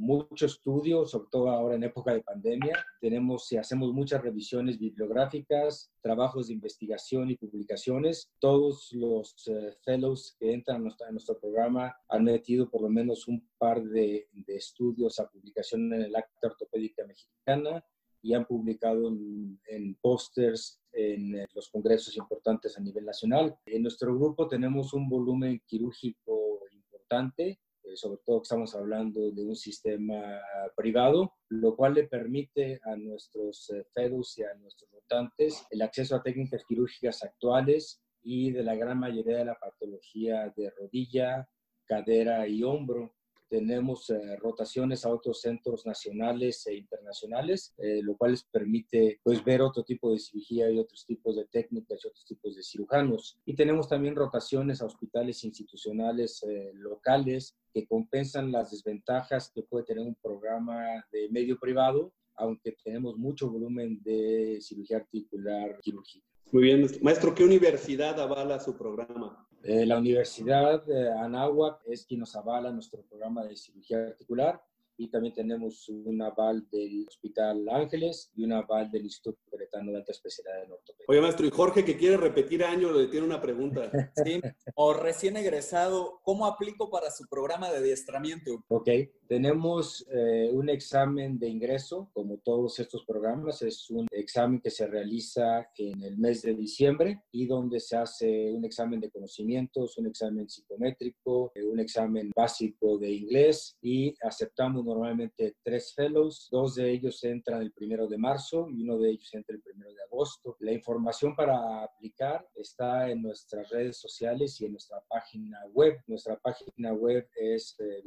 mucho 0.00 0.46
estudio, 0.46 1.06
sobre 1.06 1.28
todo 1.30 1.50
ahora 1.50 1.76
en 1.76 1.84
época 1.84 2.12
de 2.12 2.20
pandemia. 2.20 2.84
Tenemos 3.00 3.52
y 3.52 3.56
hacemos 3.56 3.92
muchas 3.92 4.22
revisiones 4.22 4.76
bibliográficas, 4.76 5.92
trabajos 6.02 6.48
de 6.48 6.54
investigación 6.54 7.30
y 7.30 7.36
publicaciones. 7.36 8.32
Todos 8.40 8.88
los 8.90 9.36
eh, 9.46 9.76
fellows 9.84 10.34
que 10.36 10.52
entran 10.52 10.78
a 10.78 10.80
nuestro, 10.80 11.12
nuestro, 11.12 11.38
programa 11.38 11.94
han 12.08 12.24
metido 12.24 12.68
por 12.68 12.82
lo 12.82 12.88
menos 12.88 13.28
un 13.28 13.48
par 13.56 13.84
de, 13.84 14.26
de 14.32 14.56
estudios 14.56 15.20
a 15.20 15.28
publicación 15.28 15.94
en 15.94 16.02
el 16.02 16.16
Acta 16.16 16.48
Ortopédica 16.48 17.06
Mexicana 17.06 17.84
y 18.20 18.34
han 18.34 18.46
publicado 18.46 19.10
en, 19.10 19.60
en 19.68 19.94
pósters 20.02 20.82
en 20.90 21.36
eh, 21.36 21.46
los 21.54 21.68
congresos 21.70 22.16
importantes 22.16 22.76
a 22.76 22.80
nivel 22.80 23.04
nacional. 23.04 23.56
En 23.64 23.82
nuestro 23.82 24.12
grupo 24.12 24.48
tenemos 24.48 24.92
un 24.92 25.08
volumen 25.08 25.62
quirúrgico 25.68 26.66
importante, 26.72 27.60
sobre 27.96 28.20
todo 28.24 28.42
estamos 28.42 28.74
hablando 28.74 29.30
de 29.30 29.44
un 29.44 29.56
sistema 29.56 30.40
privado, 30.76 31.34
lo 31.48 31.76
cual 31.76 31.94
le 31.94 32.08
permite 32.08 32.80
a 32.84 32.96
nuestros 32.96 33.70
eh, 33.70 33.84
FEDUS 33.92 34.38
y 34.38 34.42
a 34.42 34.54
nuestros 34.54 34.90
votantes 34.90 35.66
el 35.70 35.82
acceso 35.82 36.16
a 36.16 36.22
técnicas 36.22 36.64
quirúrgicas 36.66 37.22
actuales 37.22 38.02
y 38.22 38.50
de 38.52 38.62
la 38.62 38.74
gran 38.74 38.98
mayoría 38.98 39.38
de 39.38 39.44
la 39.46 39.58
patología 39.58 40.52
de 40.56 40.70
rodilla, 40.70 41.48
cadera 41.86 42.46
y 42.46 42.62
hombro 42.62 43.14
tenemos 43.50 44.08
eh, 44.10 44.36
rotaciones 44.36 45.04
a 45.04 45.12
otros 45.12 45.40
centros 45.40 45.84
nacionales 45.84 46.66
e 46.68 46.76
internacionales, 46.76 47.74
eh, 47.78 48.00
lo 48.02 48.16
cual 48.16 48.30
les 48.30 48.44
permite 48.44 49.20
pues, 49.24 49.44
ver 49.44 49.60
otro 49.60 49.82
tipo 49.82 50.12
de 50.12 50.20
cirugía 50.20 50.70
y 50.70 50.78
otros 50.78 51.04
tipos 51.04 51.36
de 51.36 51.46
técnicas 51.46 52.00
y 52.02 52.08
otros 52.08 52.24
tipos 52.24 52.54
de 52.54 52.62
cirujanos. 52.62 53.38
Y 53.44 53.54
tenemos 53.54 53.88
también 53.88 54.14
rotaciones 54.14 54.80
a 54.80 54.86
hospitales 54.86 55.42
institucionales 55.42 56.42
eh, 56.44 56.70
locales 56.74 57.56
que 57.74 57.86
compensan 57.86 58.52
las 58.52 58.70
desventajas 58.70 59.50
que 59.52 59.64
puede 59.64 59.84
tener 59.84 60.06
un 60.06 60.14
programa 60.14 61.04
de 61.10 61.28
medio 61.30 61.58
privado, 61.58 62.12
aunque 62.36 62.76
tenemos 62.84 63.18
mucho 63.18 63.50
volumen 63.50 64.00
de 64.02 64.58
cirugía 64.60 64.98
articular 64.98 65.78
quirúrgica. 65.80 66.26
Muy 66.52 66.64
bien, 66.64 66.84
maestro, 67.02 67.32
¿qué 67.32 67.44
universidad 67.44 68.18
avala 68.18 68.58
su 68.58 68.76
programa? 68.76 69.46
Eh, 69.62 69.86
la 69.86 69.98
Universidad 69.98 70.84
de 70.84 71.12
Anáhuac 71.12 71.80
es 71.86 72.04
quien 72.04 72.20
nos 72.20 72.34
avala 72.34 72.72
nuestro 72.72 73.02
programa 73.02 73.44
de 73.44 73.54
cirugía 73.54 73.98
articular 73.98 74.60
y 75.00 75.08
también 75.08 75.32
tenemos 75.32 75.88
un 75.88 76.20
aval 76.20 76.68
del 76.70 77.06
Hospital 77.08 77.66
Ángeles 77.70 78.30
y 78.36 78.44
un 78.44 78.52
aval 78.52 78.90
del 78.90 79.04
Instituto 79.04 79.40
Queretano 79.50 79.92
de 79.92 79.96
Alta 79.96 80.12
Especialidad 80.12 80.64
en 80.64 80.72
Ortopedia. 80.72 81.06
Oye, 81.08 81.20
maestro, 81.22 81.46
y 81.46 81.50
Jorge, 81.50 81.86
que 81.86 81.96
quiere 81.96 82.18
repetir 82.18 82.62
año, 82.62 82.92
le 82.92 83.06
tiene 83.06 83.24
una 83.24 83.40
pregunta. 83.40 83.90
Sí, 84.22 84.40
o 84.74 84.92
recién 84.92 85.36
egresado, 85.38 86.20
¿cómo 86.22 86.44
aplico 86.44 86.90
para 86.90 87.10
su 87.10 87.26
programa 87.26 87.70
de 87.70 87.78
adiestramiento? 87.78 88.62
Ok, 88.68 88.88
tenemos 89.26 90.04
eh, 90.12 90.50
un 90.52 90.68
examen 90.68 91.38
de 91.38 91.48
ingreso, 91.48 92.10
como 92.12 92.38
todos 92.38 92.78
estos 92.80 93.04
programas, 93.06 93.62
es 93.62 93.88
un 93.88 94.06
examen 94.10 94.60
que 94.60 94.70
se 94.70 94.86
realiza 94.86 95.70
en 95.78 96.02
el 96.02 96.18
mes 96.18 96.42
de 96.42 96.54
diciembre 96.54 97.22
y 97.32 97.46
donde 97.46 97.80
se 97.80 97.96
hace 97.96 98.52
un 98.52 98.64
examen 98.64 99.00
de 99.00 99.10
conocimientos, 99.10 99.96
un 99.96 100.08
examen 100.08 100.50
psicométrico, 100.50 101.52
eh, 101.54 101.64
un 101.64 101.80
examen 101.80 102.30
básico 102.36 102.98
de 102.98 103.10
inglés 103.10 103.78
y 103.80 104.14
aceptamos 104.22 104.84
normalmente 104.94 105.56
tres 105.62 105.94
fellows, 105.94 106.48
dos 106.50 106.74
de 106.74 106.90
ellos 106.90 107.22
entran 107.24 107.62
el 107.62 107.72
primero 107.72 108.06
de 108.06 108.18
marzo 108.18 108.68
y 108.68 108.82
uno 108.82 108.98
de 108.98 109.10
ellos 109.10 109.32
entra 109.32 109.54
el 109.54 109.62
primero 109.62 109.92
de 109.92 110.02
agosto. 110.02 110.56
La 110.60 110.72
información 110.72 111.34
para 111.34 111.82
aplicar 111.82 112.46
está 112.54 113.10
en 113.10 113.22
nuestras 113.22 113.68
redes 113.70 113.98
sociales 113.98 114.60
y 114.60 114.66
en 114.66 114.72
nuestra 114.72 115.00
página 115.08 115.58
web. 115.72 116.00
Nuestra 116.06 116.36
página 116.38 116.92
web 116.92 117.28
es 117.36 117.76
eh, 117.78 118.02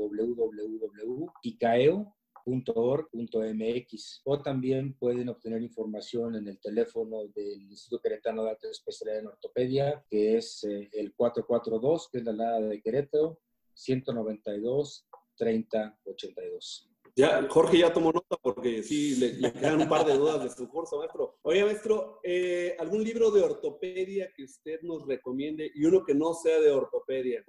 o 4.25 4.41
también 4.41 4.93
pueden 4.97 5.29
obtener 5.29 5.61
información 5.61 6.35
en 6.35 6.47
el 6.47 6.59
teléfono 6.59 7.27
del 7.27 7.61
Instituto 7.61 8.01
Queretano 8.01 8.43
de 8.43 8.49
Alta 8.51 8.69
Especialidad 8.69 9.19
en 9.21 9.27
Ortopedia, 9.27 10.05
que 10.09 10.37
es 10.37 10.63
eh, 10.65 10.89
el 10.91 11.13
442, 11.13 12.09
que 12.11 12.17
es 12.17 12.23
la 12.25 12.33
lada 12.33 12.59
de 12.59 12.81
Querétaro, 12.81 13.39
192 13.73 15.07
3082. 15.37 16.89
Ya, 17.15 17.47
Jorge 17.47 17.77
ya 17.77 17.93
tomó 17.93 18.11
nota 18.11 18.37
porque 18.41 18.81
sí, 18.81 19.15
le, 19.15 19.53
quedan 19.53 19.81
un 19.81 19.89
par 19.89 20.05
de 20.05 20.13
dudas 20.13 20.43
de 20.43 20.49
su 20.49 20.67
curso, 20.67 20.97
maestro. 20.97 21.37
Oye, 21.43 21.63
maestro, 21.63 22.19
eh, 22.23 22.75
¿algún 22.79 23.03
libro 23.03 23.29
de 23.29 23.43
ortopedia 23.43 24.31
que 24.35 24.43
usted 24.43 24.81
nos 24.81 25.05
recomiende 25.05 25.69
y 25.75 25.85
uno 25.85 26.03
que 26.03 26.15
no 26.15 26.33
sea 26.33 26.59
de 26.59 26.71
ortopedia? 26.71 27.45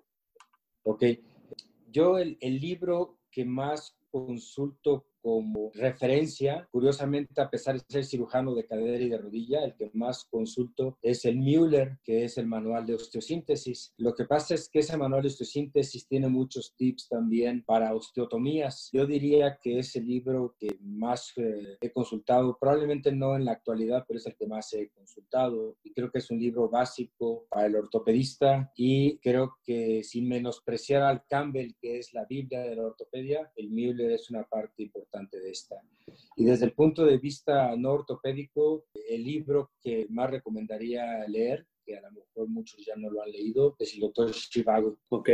Ok. 0.83 1.05
Yo 1.87 2.19
el, 2.19 2.37
el 2.41 2.61
libro 2.61 3.21
que 3.31 3.47
más 3.47 3.97
consulto 4.11 5.07
como 5.25 5.71
referencia. 5.73 6.69
Curiosamente, 6.71 7.41
a 7.41 7.49
pesar 7.49 7.77
de 7.77 7.85
ser 7.89 8.05
cirujano 8.05 8.55
de 8.55 8.67
cadera 8.67 9.03
y 9.03 9.09
de 9.09 9.17
rodilla, 9.17 9.65
el 9.65 9.75
que 9.75 9.91
más 9.95 10.27
consulto 10.31 10.99
es 11.01 11.25
el 11.25 11.39
Müller, 11.39 11.97
que 12.05 12.25
es 12.25 12.37
el 12.37 12.47
manual 12.47 12.85
de 12.85 12.97
osteosíntesis. 12.97 13.95
Lo 13.97 14.15
que 14.15 14.27
pasa 14.27 14.55
es 14.55 14.69
que 14.69 14.81
ese 14.81 14.99
manual 14.99 15.23
de 15.23 15.29
osteosíntesis 15.29 16.07
tiene 16.07 16.29
muchos 16.29 16.75
tips 16.77 17.09
también 17.09 17.65
para 17.65 17.95
osteotomías. 17.95 18.91
Yo 18.93 19.07
diría 19.07 19.59
que 19.63 19.79
es 19.79 19.97
el 19.97 20.07
libro 20.07 20.57
que 20.59 20.77
más 20.83 21.33
eh, 21.39 21.79
he 21.81 21.91
consultado, 21.91 22.59
probablemente 22.61 23.11
no 23.11 23.35
en 23.35 23.47
la 23.47 23.53
actualidad, 23.53 24.05
pero 24.07 24.19
es 24.19 24.27
el 24.27 24.37
que 24.37 24.47
más 24.47 24.75
he 24.75 24.91
consultado. 24.91 25.79
Y 25.83 25.95
creo 25.95 26.11
que 26.11 26.19
es 26.19 26.31
un 26.31 26.39
libro 26.39 26.69
básico 26.69 27.47
para 27.49 27.65
el 27.67 27.77
ortopedista 27.77 28.71
y 28.77 29.17
creo 29.21 29.57
que 29.65 30.05
sin 30.05 30.29
menospreciar 30.29 31.01
al 31.01 31.25
Campbell, 31.27 31.77
que 31.81 31.99
es 31.99 32.13
la 32.13 32.27
Biblia 32.27 32.61
de 32.61 32.77
la 32.77 32.89
ortopedia, 32.89 33.51
el 33.57 33.71
Müller 33.71 34.11
es 34.11 34.29
una 34.29 34.45
parte 34.45 34.83
importante 34.83 35.14
de 35.23 35.51
esta. 35.51 35.81
Y 36.37 36.45
desde 36.45 36.67
el 36.67 36.73
punto 36.73 37.05
de 37.05 37.19
vista 37.19 37.75
no 37.77 37.93
ortopédico, 37.93 38.85
el 39.09 39.25
libro 39.25 39.73
que 39.81 40.07
más 40.11 40.31
recomendaría 40.31 41.27
leer, 41.29 41.67
que 41.85 41.97
a 41.97 42.01
lo 42.03 42.11
mejor 42.11 42.49
muchos 42.49 42.85
ya 42.85 42.95
no 42.97 43.11
lo 43.11 43.23
han 43.23 43.31
leído, 43.31 43.77
es 43.79 43.95
el 43.95 44.01
doctor 44.01 44.33
Chivago. 44.33 44.99
Ok. 45.11 45.29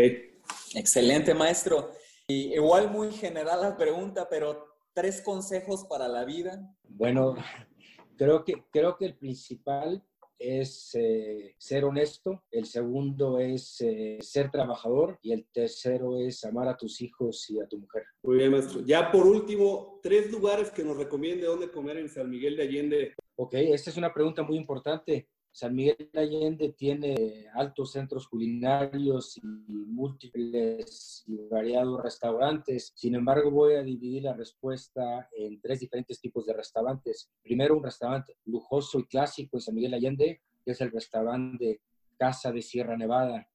Excelente, 0.75 1.35
maestro. 1.35 1.93
Y 2.27 2.55
igual 2.55 2.91
muy 2.91 3.11
general 3.13 3.63
la 3.63 3.77
pregunta, 3.77 4.29
pero 4.29 4.67
tres 4.93 5.23
consejos 5.23 5.85
para 5.85 6.09
la 6.09 6.25
vida. 6.25 6.61
Bueno, 6.89 7.35
creo 8.17 8.45
que, 8.45 8.65
creo 8.71 8.97
que 8.97 9.07
el 9.07 9.17
principal 9.17 10.05
es 10.41 10.95
eh, 10.95 11.55
ser 11.59 11.85
honesto, 11.85 12.43
el 12.51 12.65
segundo 12.65 13.39
es 13.39 13.81
eh, 13.83 14.19
ser 14.23 14.51
trabajador 14.51 15.19
y 15.21 15.33
el 15.33 15.47
tercero 15.53 16.19
es 16.19 16.43
amar 16.45 16.67
a 16.67 16.77
tus 16.77 17.03
hijos 17.03 17.49
y 17.51 17.61
a 17.61 17.67
tu 17.67 17.79
mujer. 17.79 18.05
Muy 18.23 18.39
bien, 18.39 18.51
maestro. 18.51 18.81
Ya 18.81 19.13
por 19.13 19.27
último, 19.27 20.01
tres 20.03 20.33
lugares 20.33 20.71
que 20.71 20.83
nos 20.83 20.97
recomiende 20.97 21.45
dónde 21.45 21.71
comer 21.71 21.99
en 21.99 22.09
San 22.09 22.31
Miguel 22.31 22.57
de 22.57 22.63
Allende. 22.63 23.15
Ok, 23.37 23.55
esta 23.55 23.91
es 23.91 23.97
una 23.99 24.13
pregunta 24.13 24.43
muy 24.43 24.57
importante. 24.57 25.29
San 25.53 25.75
Miguel 25.75 26.09
de 26.13 26.21
Allende 26.21 26.73
tiene 26.73 27.47
altos 27.55 27.93
centros 27.93 28.29
culinarios 28.29 29.37
y 29.37 29.43
múltiples 29.43 31.25
y 31.27 31.37
variados 31.49 32.03
restaurantes. 32.03 32.93
Sin 32.95 33.15
embargo, 33.15 33.51
voy 33.51 33.75
a 33.75 33.83
dividir 33.83 34.23
la 34.23 34.35
respuesta 34.35 35.29
en 35.33 35.61
tres 35.61 35.81
diferentes 35.81 36.21
tipos 36.21 36.47
de 36.47 36.55
restaurantes. 36.55 37.31
Primero, 37.43 37.77
un 37.77 37.83
restaurante 37.83 38.37
lujoso 38.45 39.01
y 39.01 39.07
clásico 39.07 39.57
en 39.57 39.61
San 39.61 39.75
Miguel 39.75 39.91
de 39.91 39.97
Allende, 39.97 40.41
que 40.65 40.71
es 40.71 40.81
el 40.81 40.93
restaurante 40.93 41.81
Casa 42.17 42.53
de 42.53 42.63
Sierra 42.63 42.97
Nevada. 42.97 43.49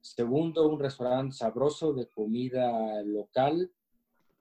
Segundo, 0.00 0.68
un 0.68 0.78
restaurante 0.78 1.34
sabroso 1.34 1.92
de 1.94 2.06
comida 2.08 3.02
local 3.02 3.72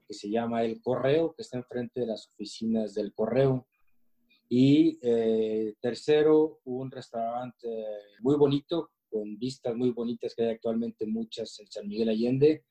que 0.07 0.13
se 0.13 0.29
llama 0.29 0.63
El 0.63 0.81
Correo, 0.81 1.33
que 1.33 1.41
está 1.41 1.57
enfrente 1.57 2.01
de 2.01 2.07
las 2.07 2.27
oficinas 2.27 2.93
del 2.93 3.13
Correo. 3.13 3.65
Y 4.55 4.99
eh, 5.01 5.73
tercero, 5.81 6.61
un 6.65 6.91
restaurante 6.91 7.67
muy 8.19 8.35
bonito, 8.35 8.91
con 9.09 9.39
vistas 9.39 9.75
muy 9.75 9.89
bonitas 9.89 10.35
que 10.35 10.43
hay 10.43 10.49
actualmente 10.49 11.07
muchas 11.07 11.59
en 11.59 11.71
San 11.71 11.87
Miguel 11.87 12.09
Allende, 12.09 12.63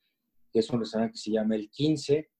que 0.49 0.59
es 0.59 0.69
un 0.69 0.79
restaurante 0.79 1.11
que 1.11 1.19
se 1.19 1.31
llama 1.31 1.57
El 1.57 1.69
15, 1.69 2.31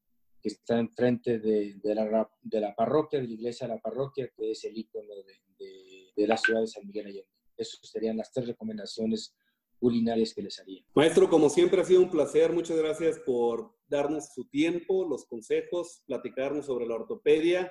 que 0.42 0.48
está 0.48 0.80
enfrente 0.80 1.40
de, 1.40 1.74
de, 1.76 1.94
la, 1.94 2.32
de 2.42 2.62
la 2.62 2.74
parroquia, 2.74 3.20
de 3.20 3.28
la 3.28 3.34
iglesia 3.34 3.68
de 3.68 3.74
la 3.74 3.82
parroquia, 3.82 4.32
que 4.34 4.52
es 4.52 4.64
el 4.64 4.78
icono 4.78 5.14
de, 5.14 6.14
de 6.16 6.26
la 6.26 6.38
ciudad 6.38 6.62
de 6.62 6.68
San 6.68 6.88
Miguel 6.88 7.08
Allende. 7.08 7.28
Esas 7.58 7.82
serían 7.82 8.16
las 8.16 8.32
tres 8.32 8.48
recomendaciones 8.48 9.36
culinarias 9.78 10.34
que 10.34 10.44
les 10.44 10.58
haría. 10.58 10.86
Maestro, 10.96 11.30
como 11.30 11.50
siempre 11.50 11.82
ha 11.82 11.84
sido 11.84 12.02
un 12.02 12.10
placer. 12.10 12.54
Muchas 12.54 12.78
gracias 12.78 13.20
por 13.20 13.76
darnos 13.90 14.34
su 14.34 14.46
tiempo, 14.46 15.06
los 15.06 15.26
consejos, 15.26 16.02
platicarnos 16.06 16.68
sobre 16.68 16.88
la 16.88 16.96
ortopedia 16.96 17.70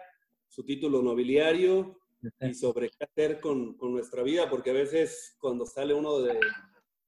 su 0.53 0.65
título 0.65 1.01
nobiliario 1.01 1.99
y 2.41 2.53
sobre 2.53 2.91
qué 2.91 3.05
hacer 3.05 3.41
con, 3.41 3.75
con, 3.79 3.91
nuestra 3.91 4.23
vida, 4.23 4.51
porque 4.51 4.69
a 4.69 4.75
veces 4.75 5.35
cuando 5.41 5.65
sale 5.65 5.95
uno 5.95 6.19
de, 6.21 6.39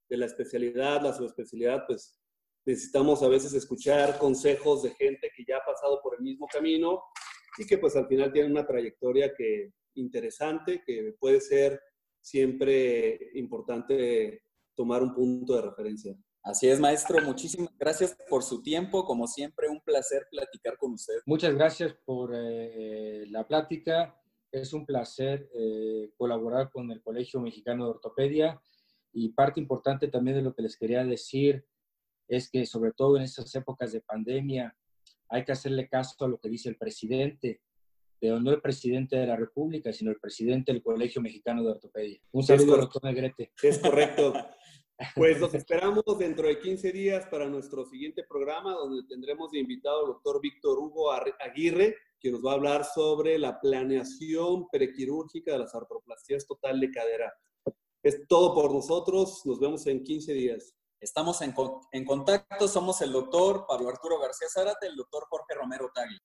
de 0.08 0.16
la 0.16 0.24
especialidad, 0.24 1.02
la 1.02 1.12
subespecialidad, 1.12 1.84
pues 1.86 2.18
necesitamos 2.64 3.22
a 3.22 3.28
veces 3.28 3.52
escuchar 3.52 4.16
consejos 4.16 4.82
de 4.82 4.94
gente 4.94 5.30
que 5.36 5.44
ya 5.46 5.58
ha 5.58 5.64
pasado 5.64 6.00
por 6.02 6.14
el 6.14 6.22
mismo 6.22 6.46
camino 6.50 7.02
y 7.58 7.66
que 7.66 7.76
pues 7.76 7.94
al 7.96 8.08
final 8.08 8.32
tiene 8.32 8.50
una 8.50 8.66
trayectoria 8.66 9.34
que 9.36 9.74
interesante, 9.96 10.82
que 10.82 11.14
puede 11.20 11.42
ser 11.42 11.78
siempre 12.22 13.30
importante 13.34 14.42
tomar 14.74 15.02
un 15.02 15.14
punto 15.14 15.54
de 15.54 15.62
referencia. 15.68 16.16
Así 16.44 16.68
es, 16.68 16.78
maestro. 16.78 17.22
Muchísimas 17.22 17.72
gracias 17.78 18.14
por 18.28 18.42
su 18.42 18.62
tiempo. 18.62 19.06
Como 19.06 19.26
siempre, 19.26 19.66
un 19.70 19.80
placer 19.80 20.26
platicar 20.30 20.76
con 20.76 20.92
usted. 20.92 21.14
Muchas 21.24 21.54
gracias 21.54 21.94
por 22.04 22.32
eh, 22.34 23.24
la 23.30 23.46
plática. 23.48 24.14
Es 24.52 24.74
un 24.74 24.84
placer 24.84 25.48
eh, 25.54 26.12
colaborar 26.18 26.70
con 26.70 26.90
el 26.90 27.02
Colegio 27.02 27.40
Mexicano 27.40 27.86
de 27.86 27.90
Ortopedia 27.92 28.60
y 29.10 29.30
parte 29.30 29.58
importante 29.58 30.08
también 30.08 30.36
de 30.36 30.42
lo 30.42 30.54
que 30.54 30.60
les 30.60 30.76
quería 30.76 31.02
decir 31.02 31.64
es 32.28 32.50
que 32.50 32.66
sobre 32.66 32.92
todo 32.92 33.16
en 33.16 33.22
estas 33.22 33.54
épocas 33.54 33.92
de 33.92 34.02
pandemia 34.02 34.76
hay 35.30 35.44
que 35.46 35.52
hacerle 35.52 35.88
caso 35.88 36.26
a 36.26 36.28
lo 36.28 36.38
que 36.38 36.50
dice 36.50 36.68
el 36.68 36.76
presidente, 36.76 37.62
pero 38.20 38.38
no 38.38 38.50
el 38.50 38.60
presidente 38.60 39.16
de 39.16 39.26
la 39.26 39.36
República, 39.36 39.94
sino 39.94 40.10
el 40.10 40.20
presidente 40.20 40.72
del 40.72 40.82
Colegio 40.82 41.22
Mexicano 41.22 41.62
de 41.62 41.70
Ortopedia. 41.70 42.20
Un 42.32 42.42
saludo, 42.42 42.76
doctor 42.76 43.02
Negrete. 43.02 43.52
Es 43.62 43.78
correcto. 43.78 44.34
Pues 45.14 45.40
los 45.40 45.54
esperamos 45.54 46.04
dentro 46.18 46.46
de 46.46 46.58
15 46.58 46.92
días 46.92 47.26
para 47.26 47.46
nuestro 47.46 47.84
siguiente 47.84 48.24
programa, 48.24 48.72
donde 48.72 49.06
tendremos 49.08 49.50
de 49.50 49.58
invitado 49.58 50.00
al 50.00 50.06
doctor 50.06 50.40
Víctor 50.40 50.78
Hugo 50.78 51.10
Aguirre, 51.12 51.96
que 52.20 52.30
nos 52.30 52.44
va 52.44 52.52
a 52.52 52.54
hablar 52.54 52.84
sobre 52.84 53.38
la 53.38 53.60
planeación 53.60 54.68
prequirúrgica 54.70 55.52
de 55.52 55.58
las 55.58 55.74
artroplastías 55.74 56.46
total 56.46 56.80
de 56.80 56.90
cadera. 56.90 57.32
Es 58.02 58.26
todo 58.28 58.54
por 58.54 58.72
nosotros, 58.72 59.42
nos 59.44 59.58
vemos 59.60 59.86
en 59.86 60.02
15 60.02 60.32
días. 60.32 60.74
Estamos 61.00 61.42
en, 61.42 61.54
en 61.92 62.04
contacto, 62.04 62.66
somos 62.68 63.00
el 63.02 63.12
doctor 63.12 63.66
Pablo 63.68 63.90
Arturo 63.90 64.18
García 64.18 64.48
Zárate, 64.48 64.86
el 64.86 64.96
doctor 64.96 65.24
Jorge 65.28 65.54
Romero 65.54 65.90
Tagli. 65.94 66.18